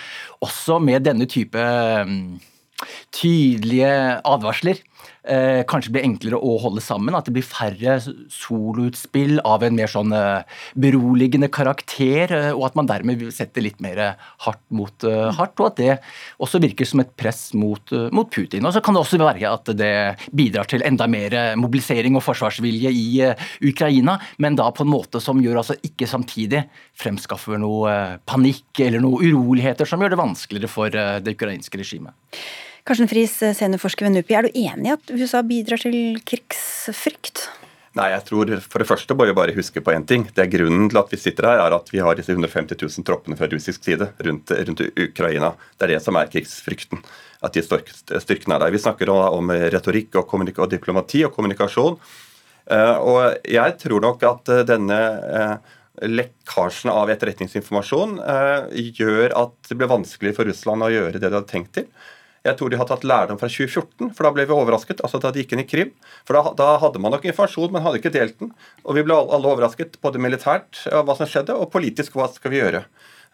[0.45, 1.65] også med denne type
[3.13, 4.83] tydelige advarsler
[5.27, 7.15] eh, kanskje blir enklere å holde sammen.
[7.17, 7.99] At det blir færre
[8.33, 13.81] soloutspill av en mer sånn eh, beroligende karakter, eh, og at man dermed setter litt
[13.85, 14.03] mer
[14.45, 15.57] hardt mot eh, hardt.
[15.61, 15.97] Og at det
[16.43, 18.67] også virker som et press mot, eh, mot, Putin.
[18.67, 19.93] Og så kan det også være at det
[20.37, 23.07] bidrar til enda mer mobilisering og forsvarsvilje i
[23.65, 26.65] Ukraina, men da på en måte som gjør altså ikke samtidig
[26.99, 27.95] fremskaffer noe
[28.29, 32.13] panikk eller noe uroligheter som gjør det vanskeligere for det ukrainske regimet.
[32.87, 34.35] Karsten Friis, seniorforsker ved NUPI.
[34.39, 37.49] Er du enig i at USA bidrar til krigsfrykt?
[37.97, 40.27] Nei, jeg tror for det første må vi bare huske på én ting.
[40.37, 43.07] Det er Grunnen til at vi sitter her, er at vi har disse 150 000
[43.09, 45.55] troppene fra russisk side rundt, rundt Ukraina.
[45.75, 47.01] Det er det som er krigsfrykten.
[47.43, 48.75] At de styrkene er der.
[48.77, 51.99] Vi snakker om retorikk og, og diplomati og kommunikasjon.
[52.71, 55.01] Eh, og jeg tror nok at eh, denne
[55.41, 55.75] eh,
[56.07, 58.19] lekkasjen av etterretningsinformasjon
[58.99, 61.87] gjør at det blir vanskelig for Russland å gjøre det de hadde tenkt til.
[62.47, 65.03] Jeg tror de har tatt lærdom fra 2014, for da ble vi overrasket.
[65.05, 65.93] altså Da de gikk inn i Krim.
[66.29, 68.55] For da, da hadde man nok informasjon, men hadde ikke delt den.
[68.85, 72.63] Og vi ble alle overrasket, både militært hva som skjedde, og politisk hva skal vi
[72.63, 72.87] gjøre.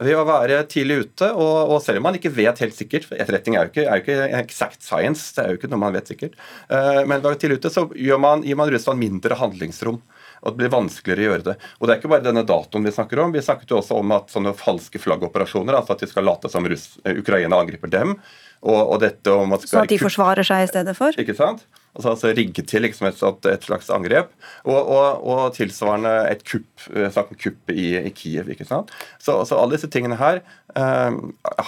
[0.03, 3.21] Ved å være tidlig ute, og, og selv om man ikke vet helt sikkert for
[3.21, 5.95] Etterretning er jo ikke, er jo ikke exact science, det er jo ikke noe man
[5.95, 6.35] vet sikkert.
[6.73, 7.85] Uh, men ved å tidlig ute så
[8.19, 10.01] man, gir man Russland mindre handlingsrom
[10.43, 11.57] og det blir vanskeligere å gjøre det.
[11.79, 13.35] Og Det er ikke bare denne datoen vi snakker om.
[13.35, 16.67] Vi snakket jo også om at sånne falske flaggoperasjoner, altså at de skal late som
[16.67, 18.17] Russ, Ukraina angriper dem,
[18.63, 21.15] og, og dette om at Så at de forsvarer seg i stedet for?
[21.19, 21.65] Ikke sant?
[21.93, 24.31] Altså, altså rigge til liksom et, et, slags angrep.
[24.65, 28.49] Og, og, og, tilsvarende et kupp, eh, snakk om kupp i, i, Kiev.
[28.55, 28.95] ikke sant?
[29.19, 30.41] Så, så alle disse tingene her
[30.79, 31.19] eh,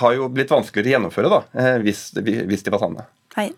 [0.01, 3.09] har jo blitt vanskeligere å gjennomføre da, eh, hvis, hvis de var sanne.
[3.37, 3.51] Hei.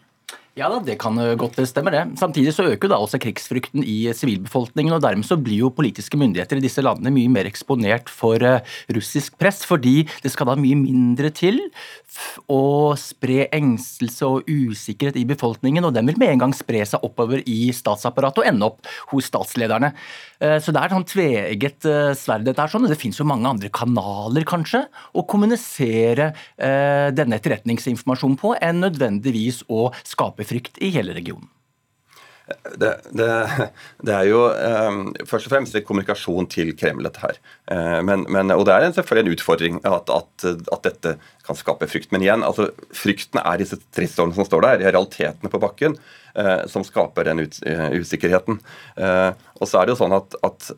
[0.57, 2.03] Ja da, det kan godt stemme det.
[2.17, 6.57] Samtidig så øker da også krigsfrykten i sivilbefolkningen, og dermed så blir jo politiske myndigheter
[6.57, 8.41] i disse landene mye mer eksponert for
[8.97, 11.61] russisk press, fordi det skal da mye mindre til
[12.49, 17.05] å spre engstelse og usikkerhet i befolkningen, og den vil med en gang spre seg
[17.07, 19.93] oppover i statsapparatet og ende opp hos statslederne.
[20.41, 22.47] Eh, så det er sånn tveegget eh, sverd.
[22.47, 24.85] dette er sånn, Det finnes jo mange andre kanaler kanskje
[25.17, 31.51] å kommunisere eh, denne etterretningsinformasjonen på enn nødvendigvis å skape frykt i hele regionen.
[32.47, 33.29] Det, det,
[34.07, 37.41] det, er jo um, først og fremst en kommunikasjon til Kreml, dette her.
[37.67, 41.17] Uh, men, men, og det er selvfølgelig en utfordring at, at, at, dette
[41.47, 42.13] kan skape frykt.
[42.15, 45.99] Men igjen, altså, frykten er disse stridsårene som står der, realitetene på bakken,
[46.39, 48.61] uh, som skaper den ut, uh, usikkerheten.
[49.57, 50.71] Og så er det jo sånn at, at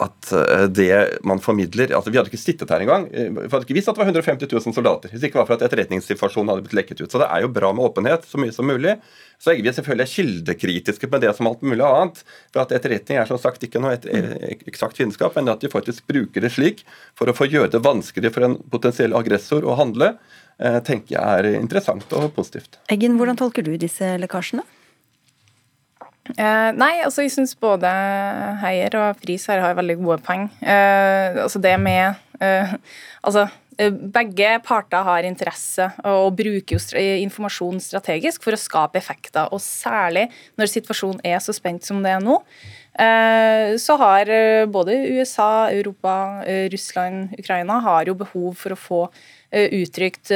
[0.00, 3.06] at eh, det man formidler altså Vi hadde ikke sittet her engang.
[3.12, 5.12] Eh, vi hadde ikke visst at det var 150 000 soldater.
[5.12, 7.10] Hvis det ikke var for at etterretningsinformasjonen hadde blitt lekket ut.
[7.12, 8.96] Så det er jo bra med åpenhet så mye som mulig.
[9.40, 12.24] Så er vi selvfølgelig kildekritiske med det som alt mulig annet.
[12.52, 13.96] For at etterretning er som sagt ikke noe
[14.70, 16.84] eksakt vitenskap, men at de faktisk bruker det slik
[17.18, 20.14] for å få gjøre det vanskeligere for en potensiell aggressor å handle,
[20.60, 22.80] eh, tenker jeg er interessant og positivt.
[22.92, 24.64] Eggen, hvordan tolker du disse lekkasjene?
[26.36, 27.90] Eh, nei, altså jeg syns både
[28.62, 30.46] Heier og Friis her har veldig gode poeng.
[30.62, 32.74] Eh, altså det med eh,
[33.26, 39.50] Altså eh, begge parter har interesse og bruker jo informasjon strategisk for å skape effekter.
[39.52, 40.28] Og særlig
[40.60, 42.38] når situasjonen er så spent som det er nå,
[42.96, 46.14] eh, så har eh, både USA, Europa,
[46.72, 49.02] Russland, Ukraina har jo behov for å få
[49.50, 50.30] uttrykt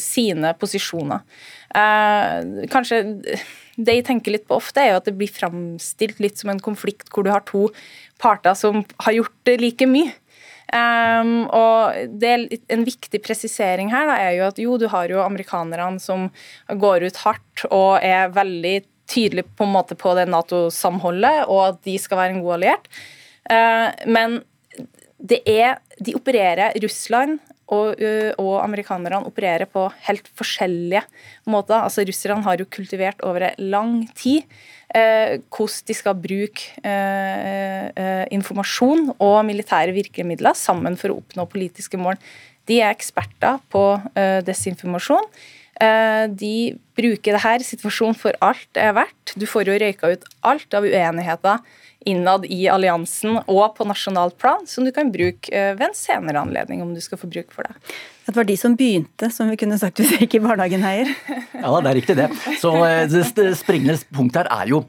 [0.00, 1.20] sine posisjoner.
[2.72, 3.02] Kanskje
[3.76, 6.62] det jeg tenker litt på ofte, er jo at det blir framstilt litt som en
[6.62, 7.66] konflikt hvor du har to
[8.22, 10.14] parter som har gjort like mye.
[10.66, 15.22] Um, og det En viktig presisering her da, er jo at jo, du har jo
[15.22, 16.26] amerikanerne som
[16.66, 21.78] går ut hardt og er veldig tydelige på en måte på det Nato-samholdet, og at
[21.86, 22.90] de skal være en god alliert.
[23.46, 24.40] Uh, men
[25.16, 27.98] det er De opererer Russland og,
[28.38, 31.02] og amerikanerne opererer på helt forskjellige
[31.50, 31.80] måter.
[31.80, 34.44] Altså Russerne har jo kultivert over lang tid
[34.94, 41.98] eh, hvordan de skal bruke eh, informasjon og militære virkemidler sammen for å oppnå politiske
[41.98, 42.20] mål.
[42.66, 45.30] De er eksperter på eh, desinformasjon.
[45.76, 49.34] De bruker det her situasjonen for alt det er verdt.
[49.36, 51.60] Du får jo røyka ut alt av uenigheter
[52.06, 56.42] innad i alliansen og på nasjonalt plan, som du kan bruke eh, ved en senere
[56.46, 57.96] anledning om du skal få bruk for det.
[58.26, 61.74] Det var de som begynte, som vi kunne sagt hvis vi gikk i barnehagen, Ja,
[61.82, 62.30] det er riktig det.
[62.62, 64.82] Så eh, det springende punkt her er jo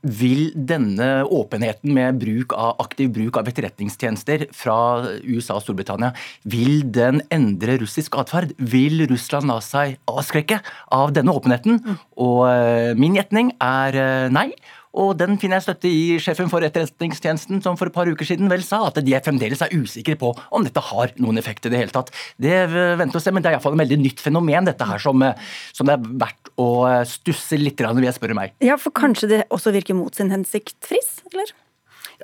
[0.00, 4.76] vil denne åpenheten med bruk av, aktiv bruk av etterretningstjenester fra
[5.24, 6.14] USA og Storbritannia,
[6.48, 8.54] vil den endre russisk atferd?
[8.56, 10.62] Vil Russland la seg avskrekke
[10.96, 11.82] av denne åpenheten?
[12.16, 14.00] Og eh, min gjetning er
[14.32, 14.48] nei.
[14.94, 18.50] Og den finner jeg støtte i sjefen for Etterretningstjenesten, som for et par uker siden
[18.50, 21.80] vel sa at de fremdeles er usikre på om dette har noen effekt i det
[21.82, 22.12] hele tatt.
[22.38, 22.54] Det
[23.00, 25.26] venter å se, men det er iallfall et veldig nytt fenomen, dette her, som,
[25.74, 26.70] som, det er verdt å
[27.08, 28.54] stusse litt ved, spør meg.
[28.64, 31.50] Ja, for kanskje det også virker mot sin hensikt, Friis, eller?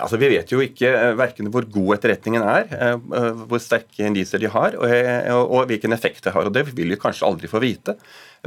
[0.00, 2.70] Altså, Vi vet jo ikke uh, verken hvor god etterretningen er,
[3.50, 6.46] hvor sterke indiser de har, og, og, og, hvilken effekt det har.
[6.46, 7.96] og Det vil vi kanskje aldri få vite.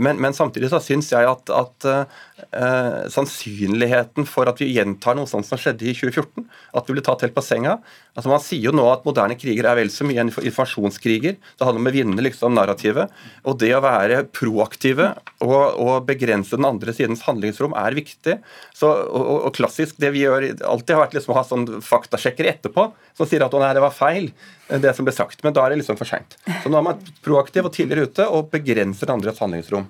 [0.02, 5.30] Men, men samtidig så syns jeg at, at uh, sannsynligheten for at vi gjentar noe
[5.30, 7.78] sånt som skjedde i 2014, at vi ble tatt helt på senga
[8.14, 11.38] altså Man sier jo nå at moderne kriger er vel så mye informasjonskriger.
[11.42, 13.14] Det handler om å vinne liksom narrativet.
[13.50, 15.10] Og det å være proaktive
[15.42, 18.38] og, og begrense den andre sidens handlingsrom er viktig.
[18.70, 22.54] Så, og, og, klassisk, Det vi gjør alltid har vært liksom å ha sånn faktasjekkere
[22.54, 24.30] etterpå som sier at å nei, det var feil,
[24.68, 25.44] det som ble sagt.
[25.44, 26.38] Men da er det liksom for seint.
[26.64, 29.90] Så nå er man proaktiv og tidligere ute og begrenser andres handlingsrom.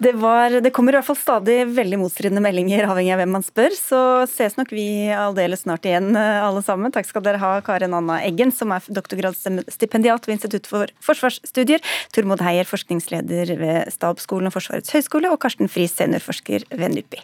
[0.00, 3.44] Det, var, det, kommer i hvert fall stadig veldig motstridende meldinger, avhengig av hvem man
[3.44, 3.74] spør.
[3.76, 3.98] Så
[4.32, 6.94] ses nok vi aldeles snart igjen, eh, alle sammen.
[6.94, 11.84] Takk skal dere ha, Karen Anna Eggen, som er doktorgradsstipendiat ved Institutt for forsvarsstudier,
[12.16, 17.20] Tormod Heier, forskningsleder ved Stabsskolen og Forsvarets høgskole, og Karsten Friis, seniorforsker ved NUPI.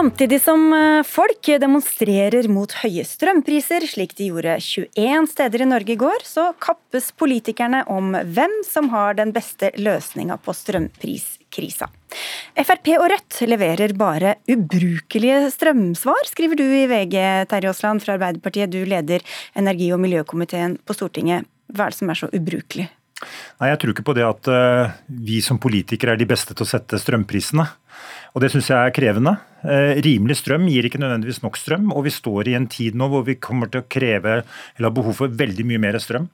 [0.00, 5.92] Samtidig som eh, folk demonstrerer mot høye strømpriser, slik de gjorde 21 steder i Norge
[5.92, 11.90] i går, så kappes politikerne om hvem som har den beste løsninga på strømpriskrisa.
[12.56, 17.18] Frp og Rødt leverer bare ubrukelige strømsvar, skriver du i VG,
[17.52, 18.72] Terje Aasland fra Arbeiderpartiet.
[18.72, 19.20] Du leder
[19.52, 21.44] energi- og miljøkomiteen på Stortinget.
[21.68, 22.88] Hva er det som er så ubrukelig?
[23.60, 26.66] Nei, Jeg tror ikke på det at uh, vi som politikere er de beste til
[26.66, 27.66] å sette strømprisene.
[28.34, 29.36] Og Det syns jeg er krevende.
[29.60, 33.10] Uh, rimelig strøm gir ikke nødvendigvis nok strøm, og vi står i en tid nå
[33.12, 34.42] hvor vi kommer til å kreve,
[34.76, 36.30] eller har behov for veldig mye mer strøm.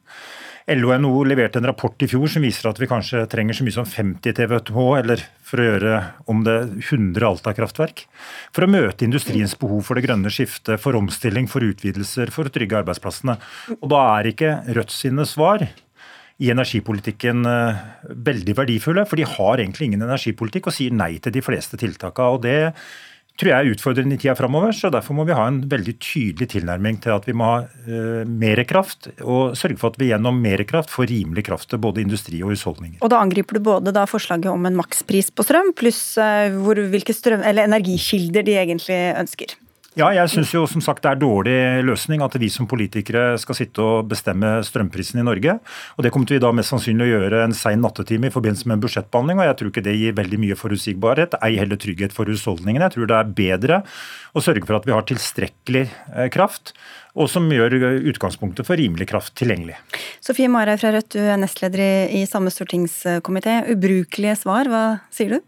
[0.67, 3.75] LO NHO leverte en rapport i fjor som viser at vi kanskje trenger så mye
[3.77, 6.01] som 50 TWh, eller for å gjøre
[6.33, 8.03] om det 100 Alta-kraftverk,
[8.51, 12.55] for å møte industriens behov for det grønne skiftet, for omstilling, for utvidelser, for å
[12.55, 13.39] trygge arbeidsplassene.
[13.79, 15.69] Og Da er ikke Rødt sine svar
[16.43, 17.83] i energipolitikken eh,
[18.29, 19.07] veldig verdifulle.
[19.09, 22.37] For de har egentlig ingen energipolitikk og sier nei til de fleste tiltakene.
[22.37, 22.59] Og det
[23.37, 24.73] tror jeg er utfordrende i tida framover.
[24.77, 28.23] Så derfor må vi ha en veldig tydelig tilnærming til at vi må ha uh,
[28.29, 32.05] mer kraft, og sørge for at vi gjennom mer kraft får rimelig kraft til både
[32.05, 33.03] industri og husholdninger.
[33.05, 36.81] Og da angriper du både da forslaget om en makspris på strøm, pluss uh, hvor,
[36.93, 39.57] hvilke strøm, energikilder de egentlig ønsker.
[39.97, 41.57] Ja, jeg syns jo som sagt det er dårlig
[41.89, 45.55] løsning at vi som politikere skal sitte og bestemme strømprisen i Norge.
[45.97, 48.77] Og Det kommer vi da mest sannsynlig å gjøre en sein nattetime i forbindelse med
[48.77, 49.41] en budsjettbehandling.
[49.41, 52.91] og Jeg tror ikke det gir veldig mye forutsigbarhet, ei heller trygghet for husholdningene.
[52.91, 53.81] Jeg tror det er bedre
[54.37, 56.77] å sørge for at vi har tilstrekkelig eh, kraft
[57.17, 57.81] og som gjør
[58.13, 59.81] utgangspunktet for rimelig kraft tilgjengelig.
[60.21, 63.63] Sofie Marhaug fra Rødt, du er nestleder i samme stortingskomité.
[63.73, 65.45] Ubrukelige svar, hva sier du?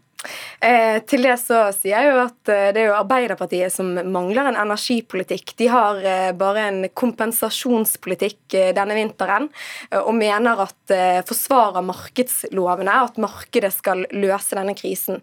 [0.59, 4.49] Eh, til det så sier jeg jo at eh, det er jo Arbeiderpartiet som mangler
[4.49, 5.53] en energipolitikk.
[5.59, 9.47] De har eh, bare en kompensasjonspolitikk denne vinteren
[9.95, 10.91] og mener at
[11.27, 15.19] forsvarer markedslovene, at markedet skal løse denne krisen.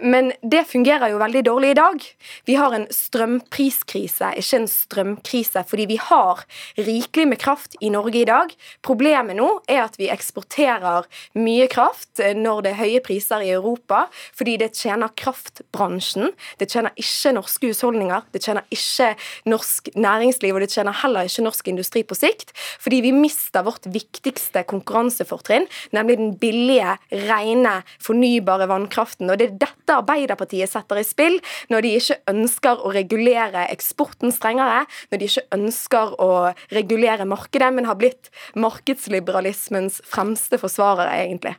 [0.00, 2.06] men det fungerer jo veldig dårlig i dag.
[2.48, 6.42] Vi har en strømpriskrise, ikke en strømkrise, fordi vi har
[6.78, 8.54] rikelig med kraft i Norge i dag.
[8.82, 11.06] Problemet nå er at vi eksporterer
[11.36, 14.06] mye kraft når det er høye priser i Europa
[14.36, 16.32] fordi det tjener kraftbransjen.
[16.60, 19.12] Det tjener ikke norske husholdninger, det tjener ikke
[19.50, 22.52] norsk næringsliv, og det tjener heller ikke norsk industri på sikt.
[22.82, 26.96] Fordi vi mister vårt viktigste konkurransefortrinn, nemlig den billige,
[27.26, 29.30] rene, fornybare vannkraften.
[29.30, 31.38] Og det er dette Arbeiderpartiet setter i spill
[31.72, 36.30] når de ikke ønsker å regulere eksporten strengere, når de ikke ønsker å
[36.74, 41.56] regulere markedet, men har blitt markedsliberalismens fremste forsvarere, egentlig.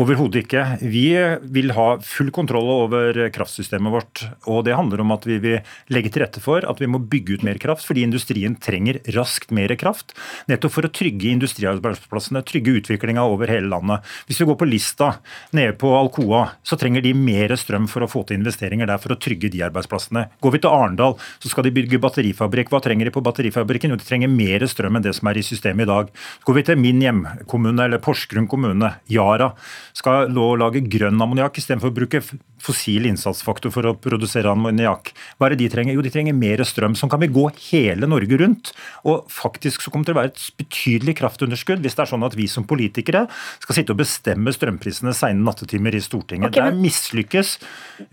[0.00, 0.62] Overhodet ikke.
[0.88, 1.04] Vi
[1.52, 4.22] vil ha full kontroll over kraftsystemet vårt.
[4.48, 5.58] og Det handler om at vi vil
[5.92, 9.52] legge til rette for at vi må bygge ut mer kraft, fordi industrien trenger raskt
[9.52, 10.14] mer kraft.
[10.48, 14.06] Nettopp for å trygge industriarbeidsplassene, trygge utviklinga over hele landet.
[14.30, 15.10] Hvis vi går på Lista,
[15.52, 19.12] nede på Alcoa, så trenger de mer strøm for å få til investeringer der for
[19.12, 20.24] å trygge de arbeidsplassene.
[20.40, 22.72] Går vi til Arendal, så skal de bygge batterifabrikk.
[22.72, 23.92] Hva trenger de på batterifabrikken?
[23.92, 26.12] Jo, de trenger mer strøm enn det som er i systemet i dag.
[26.48, 29.52] Går vi til min hjemkommune, eller Porsgrunn kommune, Yara
[29.96, 32.22] skal nå lage grønn ammoniakk istedenfor å bruke
[32.62, 35.10] fossil innsatsfaktor for å produsere ammoniakk.
[35.36, 35.96] Hva er det de trenger?
[35.96, 36.94] Jo, de trenger mer strøm.
[36.98, 38.72] Sånn kan vi gå hele Norge rundt.
[39.08, 42.26] Og faktisk så kommer det til å være et betydelig kraftunderskudd hvis det er sånn
[42.26, 43.24] at vi som politikere
[43.62, 46.52] skal sitte og bestemme strømprisene sene nattetimer i Stortinget.
[46.52, 46.78] Okay, men...
[46.78, 47.56] Det er mislykkes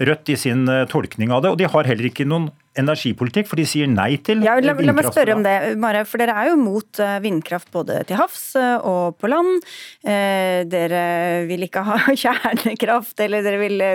[0.10, 2.50] Rødt i sin eh, tolkning av det, og de har heller ikke noen
[2.80, 6.22] energipolitikk, for de sier nei til ja, la, la meg spørre om det, Mare, for
[6.22, 9.64] Dere er jo mot eh, vindkraft både til havs eh, og på land.
[10.04, 11.04] Eh, dere
[11.50, 13.86] vil ikke ha kjernekraft, eller dere vil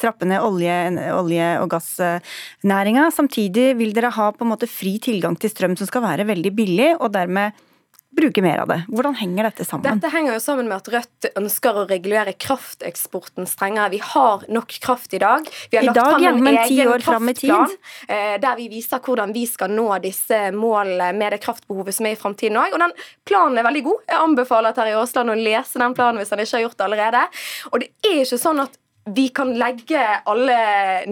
[0.00, 0.78] trappe ned olje,
[1.14, 3.10] olje og gassnæringa.
[3.14, 6.54] Samtidig vil dere ha på en måte fri tilgang til strøm som skal være veldig
[6.56, 7.64] billig, og dermed
[8.16, 8.78] bruke mer av det.
[8.88, 9.86] Hvordan henger dette sammen?
[9.86, 13.90] Dette henger jo sammen med at Rødt ønsker å regulere krafteksporten strengere.
[13.94, 15.48] Vi har nok kraft i dag.
[15.70, 17.74] Vi har I lagt dag, fram en egen kraftplan
[18.08, 22.16] eh, der vi viser hvordan vi skal nå disse målene med det kraftbehovet som er
[22.16, 22.76] i framtiden òg.
[22.76, 22.94] Og den
[23.26, 24.06] planen er veldig god.
[24.12, 27.26] Jeg anbefaler Terje Aasland å lese den planen hvis han ikke har gjort det allerede.
[27.72, 30.56] Og det er ikke sånn at vi kan legge alle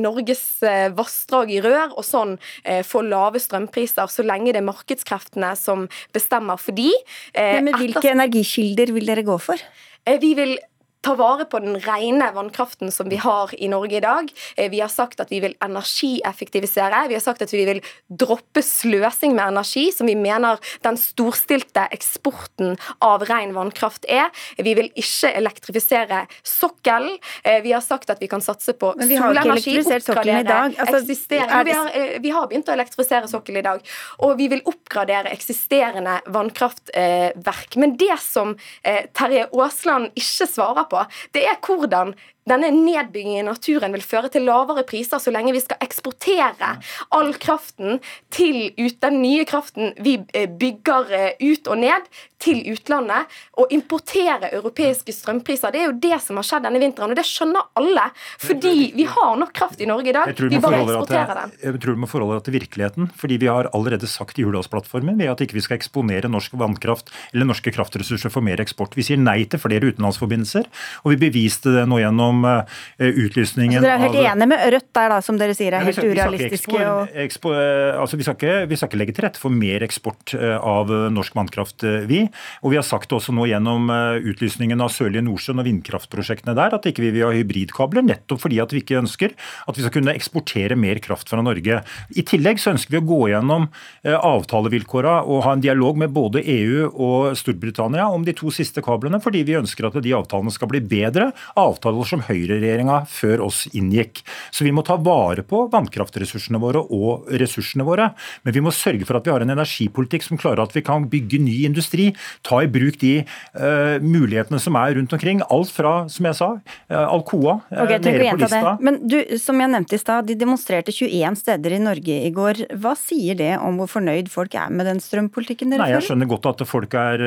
[0.00, 4.68] Norges eh, vassdrag i rør og sånn eh, få lave strømpriser, så lenge det er
[4.68, 6.60] markedskreftene som bestemmer.
[6.60, 6.90] Fordi
[7.34, 9.60] eh, Men Hvilke energikilder vil dere gå for?
[10.02, 10.56] Vi vil
[11.02, 14.30] ta vare på den rene vannkraften som vi har i Norge i dag.
[14.56, 17.08] Eh, vi har sagt at vi vil energieffektivisere.
[17.10, 21.88] Vi har sagt at vi vil droppe sløsing med energi, som vi mener den storstilte
[21.94, 24.30] eksporten av ren vannkraft er.
[24.58, 27.18] Vi vil ikke elektrifisere sokkelen.
[27.42, 29.02] Eh, vi har sagt at vi kan satse på solenergi.
[29.02, 30.78] Men vi har ikke elektrifisert sokkelen i dag.
[30.86, 31.42] Altså, det...
[31.66, 33.82] vi, har, eh, vi, har, begynt å elektrifisere sokkelen i dag.
[34.22, 37.76] Og vi vil oppgradere eksisterende vannkraftverk.
[37.82, 42.14] Men det som Terje Aasland ikke svarer på, på, det er hvordan
[42.48, 46.74] denne nedbyggingen i naturen vil føre til lavere priser så lenge vi skal eksportere
[47.14, 48.00] all kraften
[48.34, 52.10] til ut, den nye kraften vi eh, bygger eh, ut og ned,
[52.42, 53.30] til utlandet.
[53.60, 55.70] Og importere europeiske strømpriser.
[55.70, 58.08] Det er jo det som har skjedd denne vinteren, og det skjønner alle.
[58.42, 60.32] Fordi vi har nok kraft i Norge i dag.
[60.34, 61.54] Vi bare eksporterer den.
[61.62, 63.10] Jeg tror du må forholde deg til virkeligheten.
[63.16, 67.46] fordi vi har allerede sagt i Hurdalsplattformen at ikke vi skal eksponere norsk vannkraft eller
[67.46, 68.96] norske kraftressurser for mer eksport.
[68.98, 70.66] Vi sier nei til flere utenlandsforbindelser,
[71.04, 72.64] og vi beviste det nå gjennom gjennom
[72.98, 75.86] eh, utlysningen Så Dere er helt enige med Rødt der, da, som dere sier er
[75.86, 76.78] helt urealistiske?
[76.78, 77.16] Og...
[77.16, 80.56] Eh, altså, vi, skal ikke, vi skal ikke legge til rette for mer eksport eh,
[80.56, 82.24] av norsk vannkraft, vi.
[82.62, 83.90] Og vi har sagt også nå gjennom
[84.22, 88.60] utlysningen av Sørlige Nordsjøen og vindkraftprosjektene der at ikke vi vil ha hybridkabler, nettopp fordi
[88.62, 91.80] at vi ikke ønsker at vi skal kunne eksportere mer kraft fra Norge.
[92.14, 93.68] I tillegg så ønsker vi å gå gjennom
[94.02, 99.20] avtalevilkåra og ha en dialog med både EU og Storbritannia om de to siste kablene,
[99.22, 101.30] fordi vi ønsker at de avtalene skal bli bedre.
[101.58, 104.22] Avtaler som høyreregjeringa før oss inngikk.
[104.54, 108.10] Så vi må ta vare på vannkraftressursene våre og ressursene våre.
[108.44, 111.06] Men vi må sørge for at vi har en energipolitikk som klarer at vi kan
[111.10, 112.10] bygge ny industri.
[112.46, 115.42] Ta i bruk de uh, mulighetene som er rundt omkring.
[115.52, 118.76] Alt fra, som jeg sa, uh, Alcoa uh, okay, nede på lista.
[118.82, 122.64] Men du, som jeg nevnte i stad, de demonstrerte 21 steder i Norge i går.
[122.82, 125.88] Hva sier det om hvor fornøyd folk er med den strømpolitikken dere fører?
[125.88, 127.26] Nei, Jeg skjønner godt at folk er,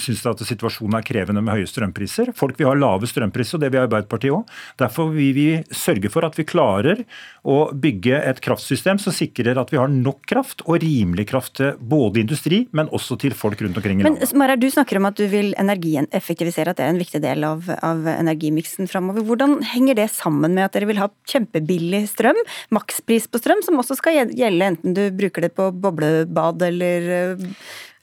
[0.00, 2.32] syns at situasjonen er krevende med høye strømpriser.
[2.36, 4.56] Folk vil ha lave strømpriser, og det vil Arbeiderpartiet òg.
[4.80, 7.04] Derfor vil vi sørge for at vi klarer
[7.46, 11.76] å bygge et kraftsystem som sikrer at vi har nok kraft og rimelig kraft til
[11.78, 14.26] både industri, men også til folk rundt omkring i landet.
[14.32, 17.46] Men Marar, du snakker om at du vil energieffektivisere, at det er en viktig del
[17.46, 19.24] av, av energimiksen framover.
[19.26, 22.38] Hvordan henger det sammen med at dere vil ha kjempebillig strøm,
[22.74, 27.36] makspris på strøm, som også skal gjelde enten du bruker det på boblebad eller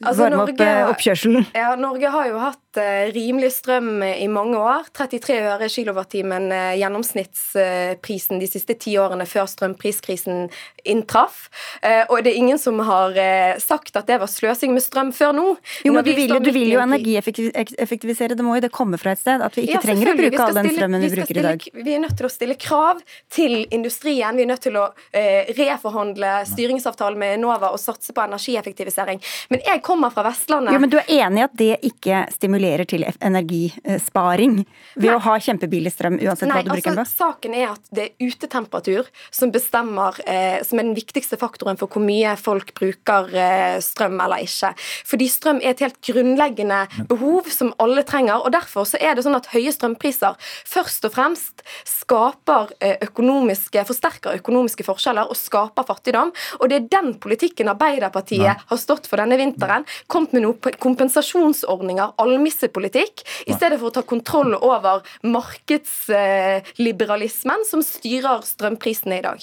[0.03, 1.45] Altså, Varme opp eh, oppkjørselen.
[1.55, 4.87] Ja, Norge har jo hatt uh, rimelig strøm i mange år.
[4.95, 10.47] 33 øre kilowattimen uh, gjennomsnittsprisen de siste ti årene før strømpriskrisen
[10.89, 11.47] inntraff.
[11.83, 13.15] Uh, og det er ingen som har
[13.61, 15.45] sagt at det var sløsing med strøm før nå.
[15.85, 19.21] Jo, men du vil, du vil, jo energieffektivisere, det må jo det komme fra et
[19.21, 19.43] sted?
[19.43, 21.49] At vi ikke ja, trenger å bruke all den strømmen vi, vi bruker stille, i
[21.51, 21.83] dag?
[21.87, 24.39] Vi er nødt til å stille krav til industrien.
[24.39, 29.21] Vi er nødt til å reforhandle styringsavtalen med Enova og satse på energieffektivisering.
[29.53, 32.23] Men jeg kom kommer fra Vestlandet Jo, Men du er enig i at det ikke
[32.33, 34.59] stimulerer til energisparing
[34.95, 35.15] ved Nei.
[35.15, 37.05] å ha kjempebillig strøm uansett Nei, hva du bruker den på?
[37.05, 41.79] altså, saken er at det er utetemperatur som bestemmer, eh, som er den viktigste faktoren
[41.79, 44.73] for hvor mye folk bruker eh, strøm eller ikke.
[45.09, 48.41] Fordi strøm er et helt grunnleggende behov som alle trenger.
[48.41, 53.85] og Derfor så er det sånn at høye strømpriser først og fremst skaper eh, økonomiske,
[53.89, 56.33] forsterker økonomiske forskjeller og skaper fattigdom.
[56.61, 58.57] Og det er den politikken Arbeiderpartiet Nei.
[58.69, 59.82] har stått for denne vinteren.
[60.11, 63.15] Kommet med noen kompensasjonsordninger, almissepolitikk,
[63.47, 69.39] i stedet for å ta kontroll over markedsliberalismen som styrer strømprisene i dag.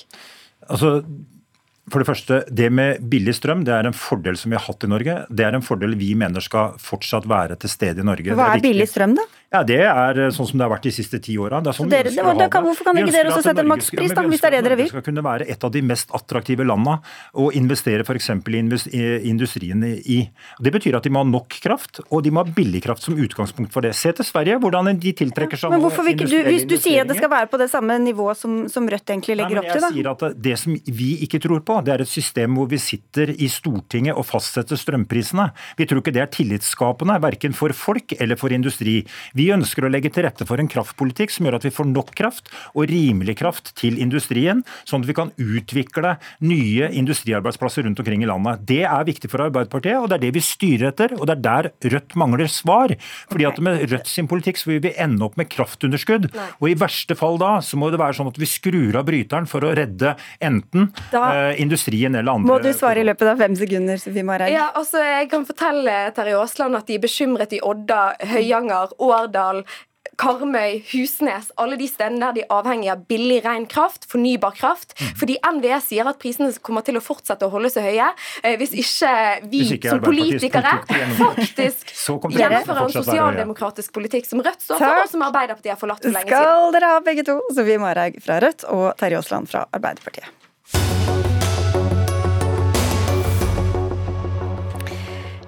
[0.70, 0.88] Altså,
[1.90, 4.84] for det første, Det med billig strøm det er en fordel som vi har hatt
[4.84, 5.26] i Norge.
[5.28, 8.34] Det er en fordel vi mener skal fortsatt være til stede i Norge.
[8.34, 9.26] Hva Det er billig strøm, da?
[9.50, 11.58] Ja, Det er eh, sånn som det har vært de siste ti åra.
[11.74, 14.40] Sånn dere- det var- kan- hvorfor kan ikke dere også sette en makspris, da, hvis
[14.40, 14.84] det er det dere vil?
[14.86, 17.00] Vi skal kunne være et av de mest attraktive landa
[17.34, 18.30] å investere f.eks.
[18.94, 20.30] i i industrien i.
[20.62, 23.16] Det betyr at de må ha nok kraft, og de må ha billig kraft som
[23.16, 23.92] utgangspunkt for det.
[23.96, 27.08] Se til Sverige, hvordan de tiltrekker seg Men hvorfor ikke du, Hvis du sier at
[27.08, 29.72] det skal være på det samme nivået som, som Rødt egentlig Nei, legger men opp
[29.72, 29.88] til, da?
[29.90, 32.78] jeg sier at Det som vi ikke tror på, det er et system hvor vi
[32.78, 35.50] sitter i Stortinget og fastsetter strømprisene.
[35.76, 39.04] Vi tror ikke det er tillitsskapende, verken for folk eller for industri.
[39.34, 42.12] Vi ønsker å legge til rette for en kraftpolitikk som gjør at vi får nok
[42.18, 48.24] kraft og rimelig kraft til industrien, sånn at vi kan utvikle nye industriarbeidsplasser rundt omkring
[48.24, 48.64] i landet.
[48.68, 51.16] Det er viktig for Arbeiderpartiet, og det er det vi styrer etter.
[51.18, 52.92] Og det er der Rødt mangler svar.
[53.30, 56.28] Fordi at med Rødt sin politikk så vil vi ende opp med kraftunderskudd.
[56.60, 59.48] Og i verste fall da så må det være sånn at vi skrur av bryteren
[59.50, 60.14] for å redde
[60.44, 62.50] enten Da eh, industrien eller andre.
[62.50, 64.52] Må du svare i løpet av fem sekunder, Sofie Marhaug?
[64.52, 68.94] Ja, altså Jeg kan fortelle Terje Aasland at de er bekymret i Odda, Høyanger,
[69.30, 69.64] Årdal.
[70.20, 74.92] Karmøy, Husnes, alle de stedene der de er avhengig av billig, ren kraft, fornybar kraft.
[74.98, 75.14] Mhm.
[75.20, 78.08] Fordi NVE sier at prisene kommer til å fortsette å holde seg høye
[78.42, 79.12] eh, hvis ikke
[79.46, 80.74] vi Hvis ikke som politikere
[81.20, 81.94] faktisk
[82.40, 86.28] gjennomfører en sosialdemokratisk politikk som Rødt står for, og som Arbeiderpartiet har forlatt for lenge
[86.28, 86.44] siden.
[86.44, 90.39] Skal dere ha begge to, Sofie Marhaug fra Rødt og Terje Aasland fra Arbeiderpartiet.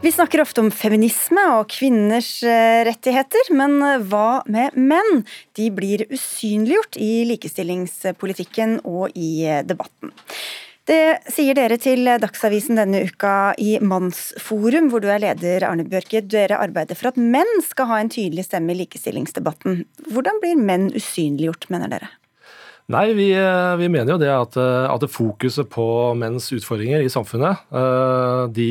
[0.02, 5.20] Vi snakker ofte om feminisme og kvinners eh, rettigheter, men eh, hva med menn?
[5.54, 10.10] De blir usynliggjort i likestillingspolitikken og i eh, debatten.
[10.90, 10.98] Det
[11.30, 16.24] sier dere til Dagsavisen denne uka i Mannsforum, hvor du er leder, Arne Bjørke.
[16.26, 19.84] Dere arbeider for at menn skal ha en tydelig stemme i likestillingsdebatten.
[20.10, 22.10] Hvordan blir menn usynliggjort, mener dere?
[22.90, 25.84] Nei, vi, eh, vi mener jo det at, eh, at fokuset på
[26.18, 28.70] menns utfordringer i samfunnet, eh, de,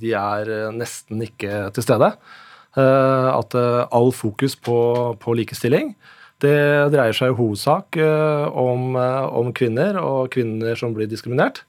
[0.00, 2.14] de er nesten ikke til stede.
[2.74, 5.92] At all fokus på, på likestilling,
[6.42, 7.94] det dreier seg i hovedsak
[8.50, 11.62] om, om kvinner og kvinner som blir diskriminert.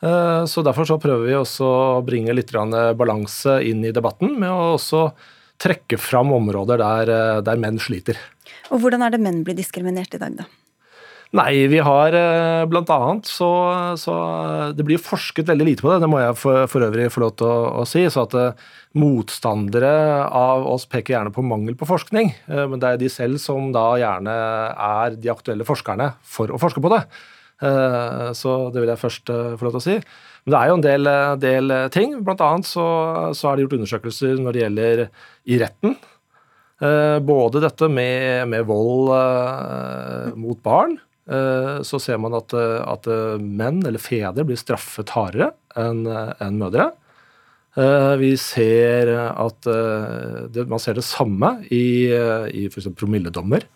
[0.00, 2.56] Så derfor så prøver vi også å bringe litt
[2.96, 5.10] balanse inn i debatten med å også
[5.60, 8.16] trekke fram områder der, der menn sliter.
[8.72, 10.48] Og hvordan er det menn blir diskriminert i dag, da?
[11.34, 13.48] Nei, vi har eh, blant annet så,
[13.98, 14.14] så
[14.78, 17.32] Det blir forsket veldig lite på det, det må jeg for, for øvrig få lov
[17.40, 18.04] til å, å si.
[18.12, 18.66] Så at eh,
[18.96, 19.90] motstandere
[20.30, 22.30] av oss peker gjerne på mangel på forskning.
[22.46, 24.36] eh, Men det er de selv som da gjerne
[24.86, 27.02] er de aktuelle forskerne for å forske på det.
[28.36, 29.94] Så det vil jeg først få lov til å si.
[30.44, 31.08] Men det er jo en del,
[31.40, 32.10] del ting.
[32.20, 32.84] Blant annet så,
[33.32, 35.02] så er det gjort undersøkelser når det gjelder
[35.48, 35.96] i retten.
[37.24, 40.98] Både dette med, med vold mot barn.
[41.30, 46.06] Eh, Så ser man at, eh, at eh, menn, eller fedre, blir straffet hardere enn
[46.06, 46.92] en mødre.
[47.76, 52.86] Vi ser at det, Man ser det samme i, i f.eks.
[52.96, 53.66] promilledommer.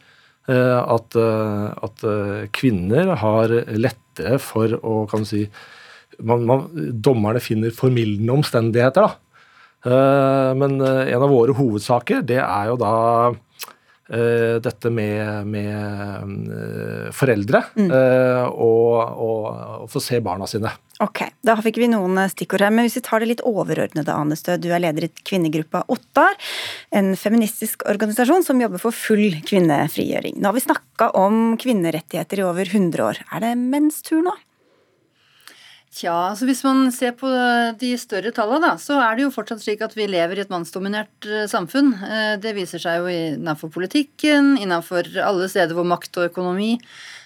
[0.48, 2.04] At, at
[2.56, 5.42] kvinner har lettere for å kan du si,
[6.16, 6.64] man, man,
[7.04, 9.04] Dommerne finner formildende omstendigheter.
[9.04, 10.56] da.
[10.56, 12.94] Men en av våre hovedsaker, det er jo da
[14.10, 19.44] dette med, med eh, foreldre eh, og, og,
[19.84, 20.72] og få se barna sine.
[21.00, 24.58] Ok, Da fikk vi noen stikkord her, men hvis vi tar det litt overordnede, Anestø.
[24.60, 26.36] Du er leder i kvinnegruppa Ottar,
[26.92, 30.36] en feministisk organisasjon som jobber for full kvinnefrigjøring.
[30.36, 33.22] Nå har vi snakka om kvinnerettigheter i over 100 år.
[33.32, 34.36] Er det menns tur nå?
[35.90, 37.26] Tja, altså hvis man ser på
[37.80, 40.52] de større tallene, da, så er det jo fortsatt slik at vi lever i et
[40.52, 41.90] mannsdominert eh, samfunn.
[42.06, 46.76] Eh, Det viser seg jo innenfor politikken, innenfor alle steder hvor makt og økonomi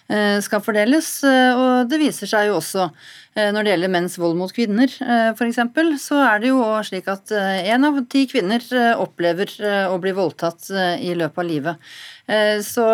[0.09, 1.11] eh, skal fordeles.
[1.29, 4.91] Eh, og det viser seg jo også eh, når det gjelder menns vold mot kvinner
[5.35, 5.61] f.eks.,
[6.03, 8.63] så er det jo slik at én av ti kvinner
[9.03, 9.51] opplever
[9.91, 10.69] å bli voldtatt
[11.03, 11.89] i løpet av livet.
[12.65, 12.85] Så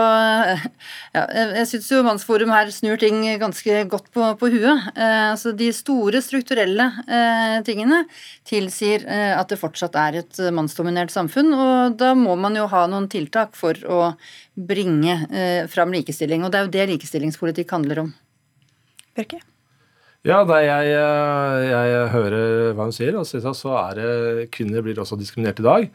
[1.16, 1.24] ja,
[1.60, 4.88] jeg syns jo Mannsforum her snur ting ganske godt på, på huet.
[4.96, 6.88] Altså de store strukturelle
[7.68, 8.02] tingene
[8.48, 9.04] tilsier
[9.36, 13.58] at det fortsatt er et mannsdominert samfunn, og da må man jo ha noen tiltak
[13.60, 14.00] for å
[14.54, 16.44] bringe eh, fram likestilling.
[16.44, 18.12] Og det er jo det likestillingspolitikk handler om.
[19.16, 19.40] Bjørke?
[20.20, 24.98] Ja, nei, jeg, eh, jeg, hører hva hun sier, og så er det kvinner blir
[25.00, 25.86] også diskriminert i dag.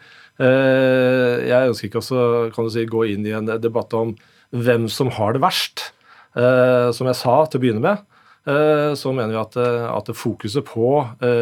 [0.41, 2.23] Eh, jeg ønsker ikke også
[2.55, 4.15] kan du si, gå inn i en debatt om
[4.49, 5.91] hvem som har det verst.
[6.33, 8.11] Eh, som jeg sa til å begynne med,
[8.45, 9.55] så mener vi at,
[9.89, 10.89] at fokuset på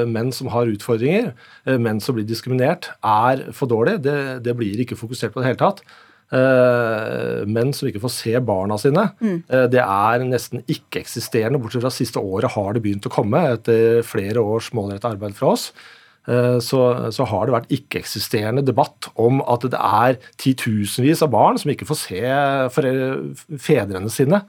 [0.08, 1.34] menn som har utfordringer,
[1.76, 3.98] menn som blir diskriminert, er for dårlig.
[4.06, 4.16] Det,
[4.46, 5.82] det blir ikke fokusert på det hele tatt.
[6.34, 9.04] Eh, menn som ikke får se barna sine.
[9.22, 9.36] Mm.
[9.48, 11.60] Eh, det er nesten ikke-eksisterende.
[11.62, 15.52] Bortsett fra siste året har det begynt å komme, etter flere års målrettet arbeid fra
[15.54, 15.68] oss.
[16.26, 16.82] Eh, så,
[17.14, 21.90] så, har det vært ikke-eksisterende debatt om at det er titusenvis av barn som ikke
[21.90, 22.24] får se
[23.62, 24.40] fedrene sine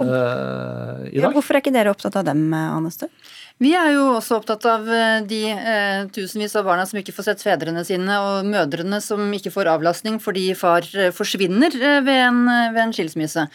[0.00, 1.28] uh, i dag.
[1.28, 3.10] Ja, hvorfor er ikke dere opptatt av dem, Anne Stø?
[3.58, 7.26] Vi er jo også opptatt av eh, de eh, tusenvis av barna som ikke får
[7.26, 12.22] sett fedrene sine, og mødrene som ikke får avlastning fordi far eh, forsvinner eh, ved
[12.28, 13.48] en, ved en skilsmisse.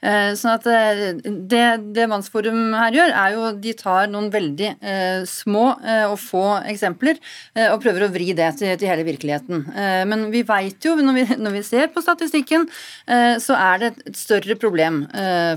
[0.00, 4.70] Eh, sånn at eh, det, det Mannsforum her gjør, er jo de tar noen veldig
[4.80, 7.18] eh, små og få eksempler
[7.70, 9.62] og prøver å vri det til, til hele virkeligheten.
[10.08, 12.66] Men vi veit jo, når vi, når vi, ser på statistikken,
[13.42, 15.02] så er det et større problem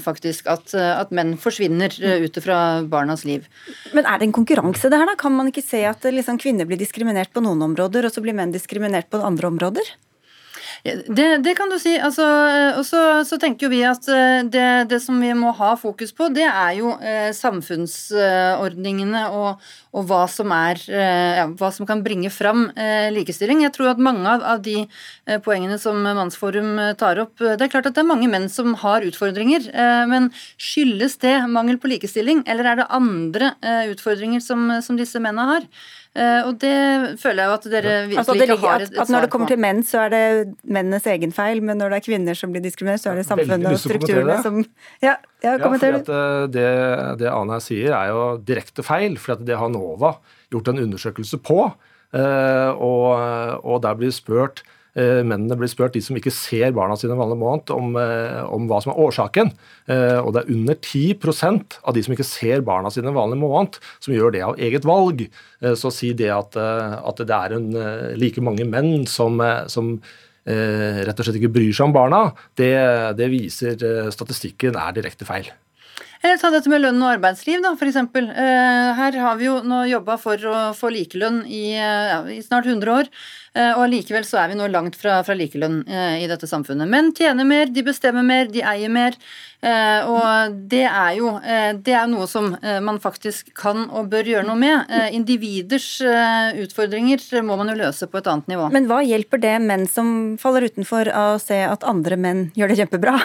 [0.03, 3.45] faktisk at, at menn forsvinner ut fra barnas liv.
[3.95, 5.17] Men er det en konkurranse det her, da?
[5.19, 8.37] Kan man ikke se at liksom, kvinner blir diskriminert på noen områder, og så blir
[8.37, 9.95] menn diskriminert på andre områder?
[10.84, 11.93] Det, det, kan du si.
[11.95, 12.25] Altså,
[12.75, 16.27] og så, så, tenker vi at eh, det, det, som vi må ha fokus på,
[16.36, 19.63] det er jo eh, samfunnsordningene og,
[19.95, 23.63] og hva, som er, eh, hva som kan bringe fram eh, likestilling.
[23.63, 27.63] Jeg tror at mange av, av de eh, poengene som Mannsforum eh, tar opp Det
[27.63, 29.71] er klart at det er mange menn som har utfordringer,
[30.11, 30.29] men
[30.59, 33.53] skyldes det mangel på likestilling, eller er det andre
[33.93, 35.67] utfordringer som, som disse mennene har?
[36.14, 36.74] Uh, og det
[37.18, 39.30] føler jeg jo at dere virkelig altså, ikke har et, et at, at Når det
[39.34, 40.26] kommer til menn, så er det
[40.61, 43.72] mennenes egen feil, men når det er kvinner som blir diskriminert, så er det samfunnet
[43.72, 44.59] og strukturene som
[45.01, 46.68] Ja, ja kommenter ja, eh, det.
[47.24, 50.14] Det Ane sier er jo direkte feil, for det har NOVA
[50.53, 51.66] gjort en undersøkelse på.
[52.14, 53.09] Uh, og,
[53.66, 54.72] og der blir spurt Eh,
[55.25, 58.81] mennene blir spurt, de som ikke ser barna sine vanlig måned, om, eh, om, hva
[58.83, 59.49] som er årsaken.
[59.89, 63.79] Eh, og det er under 10% av de som ikke ser barna sine vanlig måned,
[64.03, 65.25] som gjør det av eget valg.
[65.63, 67.69] Så å si det at, at det er en,
[68.19, 69.39] like mange menn som,
[69.71, 69.95] som
[70.43, 72.23] rett og slett ikke bryr seg om barna,
[72.59, 72.75] det,
[73.15, 75.47] det viser statistikken er direkte feil.
[76.24, 77.97] Eller ta dette med lønn og arbeidsliv, da, f.eks.
[77.99, 82.38] Eh, her har vi jo nå jobba for å få likelønn i, eh, ja, i,
[82.45, 83.09] snart 100 år.
[83.51, 86.88] Eh, og likevel så er vi nå langt fra, fra likelønn i dette samfunnet.
[86.88, 89.19] Menn tjener mer, de bestemmer mer, de eier mer.
[89.63, 91.30] Og det er jo
[91.86, 92.49] det er noe som
[92.84, 94.89] man faktisk kan og bør gjøre noe med.
[95.15, 96.01] Individers
[96.65, 98.71] utfordringer må man jo løse på et annet nivå.
[98.74, 102.74] Men hva hjelper det menn som faller utenfor av å se at andre menn gjør
[102.74, 103.21] det kjempebra?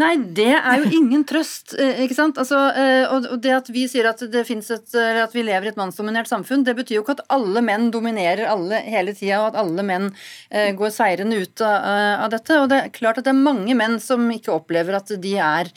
[0.00, 2.38] Nei, det er jo ingen trøst, eh, ikke sant.
[2.40, 5.80] Altså, eh, og det at vi sier at, det et, at vi lever i et
[5.80, 9.60] mannsdominert samfunn, det betyr jo ikke at alle menn dominerer alle hele tida, og at
[9.60, 10.08] alle menn
[10.48, 11.90] eh, går seirende ut av,
[12.24, 12.62] av, dette.
[12.62, 15.70] Og det er klart at det er mange menn som ikke opplever at de er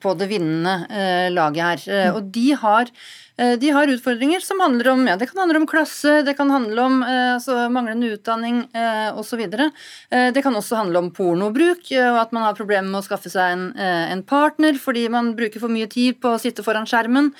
[0.00, 2.14] på det vinnende laget her.
[2.14, 3.29] Og de har Eh,
[3.60, 6.82] de har utfordringer som handler om ja, det kan handle om klasse, det kan handle
[6.82, 9.40] om eh, altså, manglende utdanning eh, osv.
[9.40, 13.30] Eh, det kan også handle om pornobruk, og at man har problemer med å skaffe
[13.32, 17.30] seg en, en, partner fordi man bruker for mye tid på å sitte foran skjermen.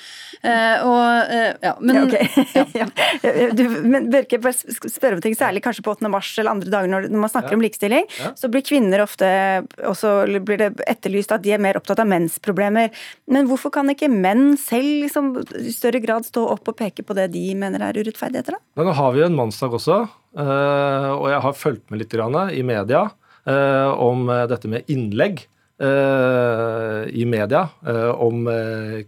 [0.41, 1.31] Og,
[1.61, 2.45] ja, men, ja, okay.
[2.81, 2.87] ja.
[3.55, 6.09] du, men Børke, spørre om ting, særlig kanskje på 8.
[6.11, 9.29] mars eller andre dager når, man snakker om likestilling, så blir kvinner ofte
[9.87, 12.89] også blir det etterlyst at de er mer opptatt av menns problemer.
[13.31, 15.33] Men hvorfor kan ikke menn selv liksom,
[15.73, 18.55] større større grad stå opp og peke på det de mener er urettferdigheter?
[18.55, 18.83] da?
[18.83, 20.07] Nå har vi jo en mannsdag også,
[20.39, 22.13] eh, og jeg har fulgt med litt
[22.55, 23.09] i media
[23.45, 25.47] eh, om eh, dette med innlegg
[25.81, 27.63] i media
[28.21, 28.43] om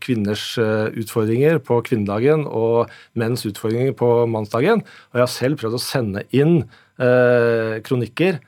[0.01, 4.81] kvinners utfordringer på kvinnedagen og menns utfordringer på mannsdagen.
[4.81, 6.63] Og jeg har selv prøvd å sende inn
[6.97, 8.39] kronikker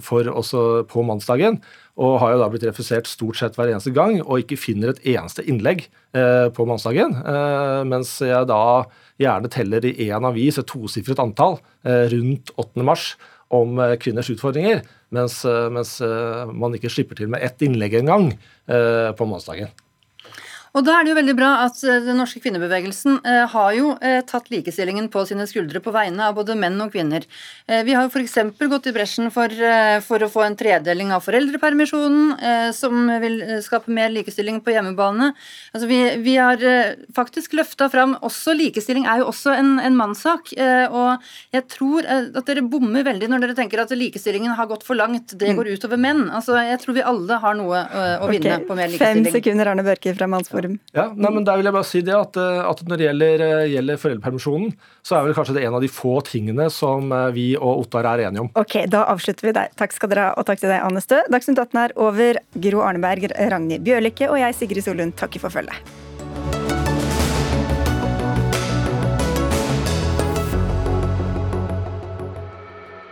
[0.00, 1.60] for også på mannsdagen
[1.96, 5.00] og har jo da blitt refusert stort sett hver eneste gang, og ikke finner et
[5.14, 7.16] eneste innlegg eh, på mannsdagen.
[7.22, 8.84] Eh, mens jeg da
[9.22, 11.56] gjerne teller i én avis et tosifret antall
[11.88, 12.84] eh, rundt 8.
[12.84, 13.14] mars.
[13.46, 14.80] om kvinners utfordringer,
[15.14, 15.36] mens,
[15.70, 15.92] mens
[16.50, 18.32] man ikke slipper til med ett innlegg engang
[18.66, 19.70] på mannsdagen.
[20.76, 23.94] Og da er det jo veldig bra at eh, den norske kvinnebevegelsen eh, har jo
[24.04, 27.24] eh, tatt likestillingen på sine skuldre på vegne av både menn og kvinner.
[27.66, 28.36] Vi har jo f.eks.
[28.70, 29.50] gått i bresjen for,
[30.04, 35.32] for, å få en tredeling av foreldrepermisjonen, som vil skape mer likestilling på hjemmebane.
[35.74, 36.62] Altså vi, vi har
[37.16, 40.52] faktisk løfta fram også likestilling er jo også en, en mannssak.
[40.54, 44.98] og jeg tror at dere bommer veldig når dere tenker at likestillingen har gått for
[44.98, 45.34] langt.
[45.34, 45.58] Det mm.
[45.58, 46.28] går utover menn.
[46.30, 47.82] Altså jeg tror vi alle har noe
[48.22, 48.68] å vinne okay.
[48.68, 49.26] på mer likestilling.
[49.26, 50.78] Fem sekunder, Arne Børke fra Mannsforum form.
[50.96, 53.44] Ja, nei, men der vil jeg bare si det at, eh, at Når det gjelder,
[53.46, 57.30] eh, gjelder foreldrepermisjonen, så er vel kanskje det en av de få tingene som eh,
[57.32, 58.50] vi og Ottar er enige om.
[58.54, 59.68] Ok, Da avslutter vi der.
[59.76, 61.22] Takk skal dere ha, og takk til deg, Anne Stø.
[61.30, 62.40] Dagsnytt 18 er over.
[62.54, 65.76] Gro Arneberg, Ragnhild Bjørlikke og jeg, Sigrid Solund, takker for følget.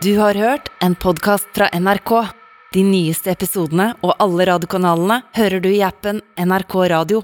[0.05, 2.27] Du har hørt en podkast fra NRK.
[2.75, 7.23] De nyeste episodene og alle radiokanalene hører du i appen NRK Radio.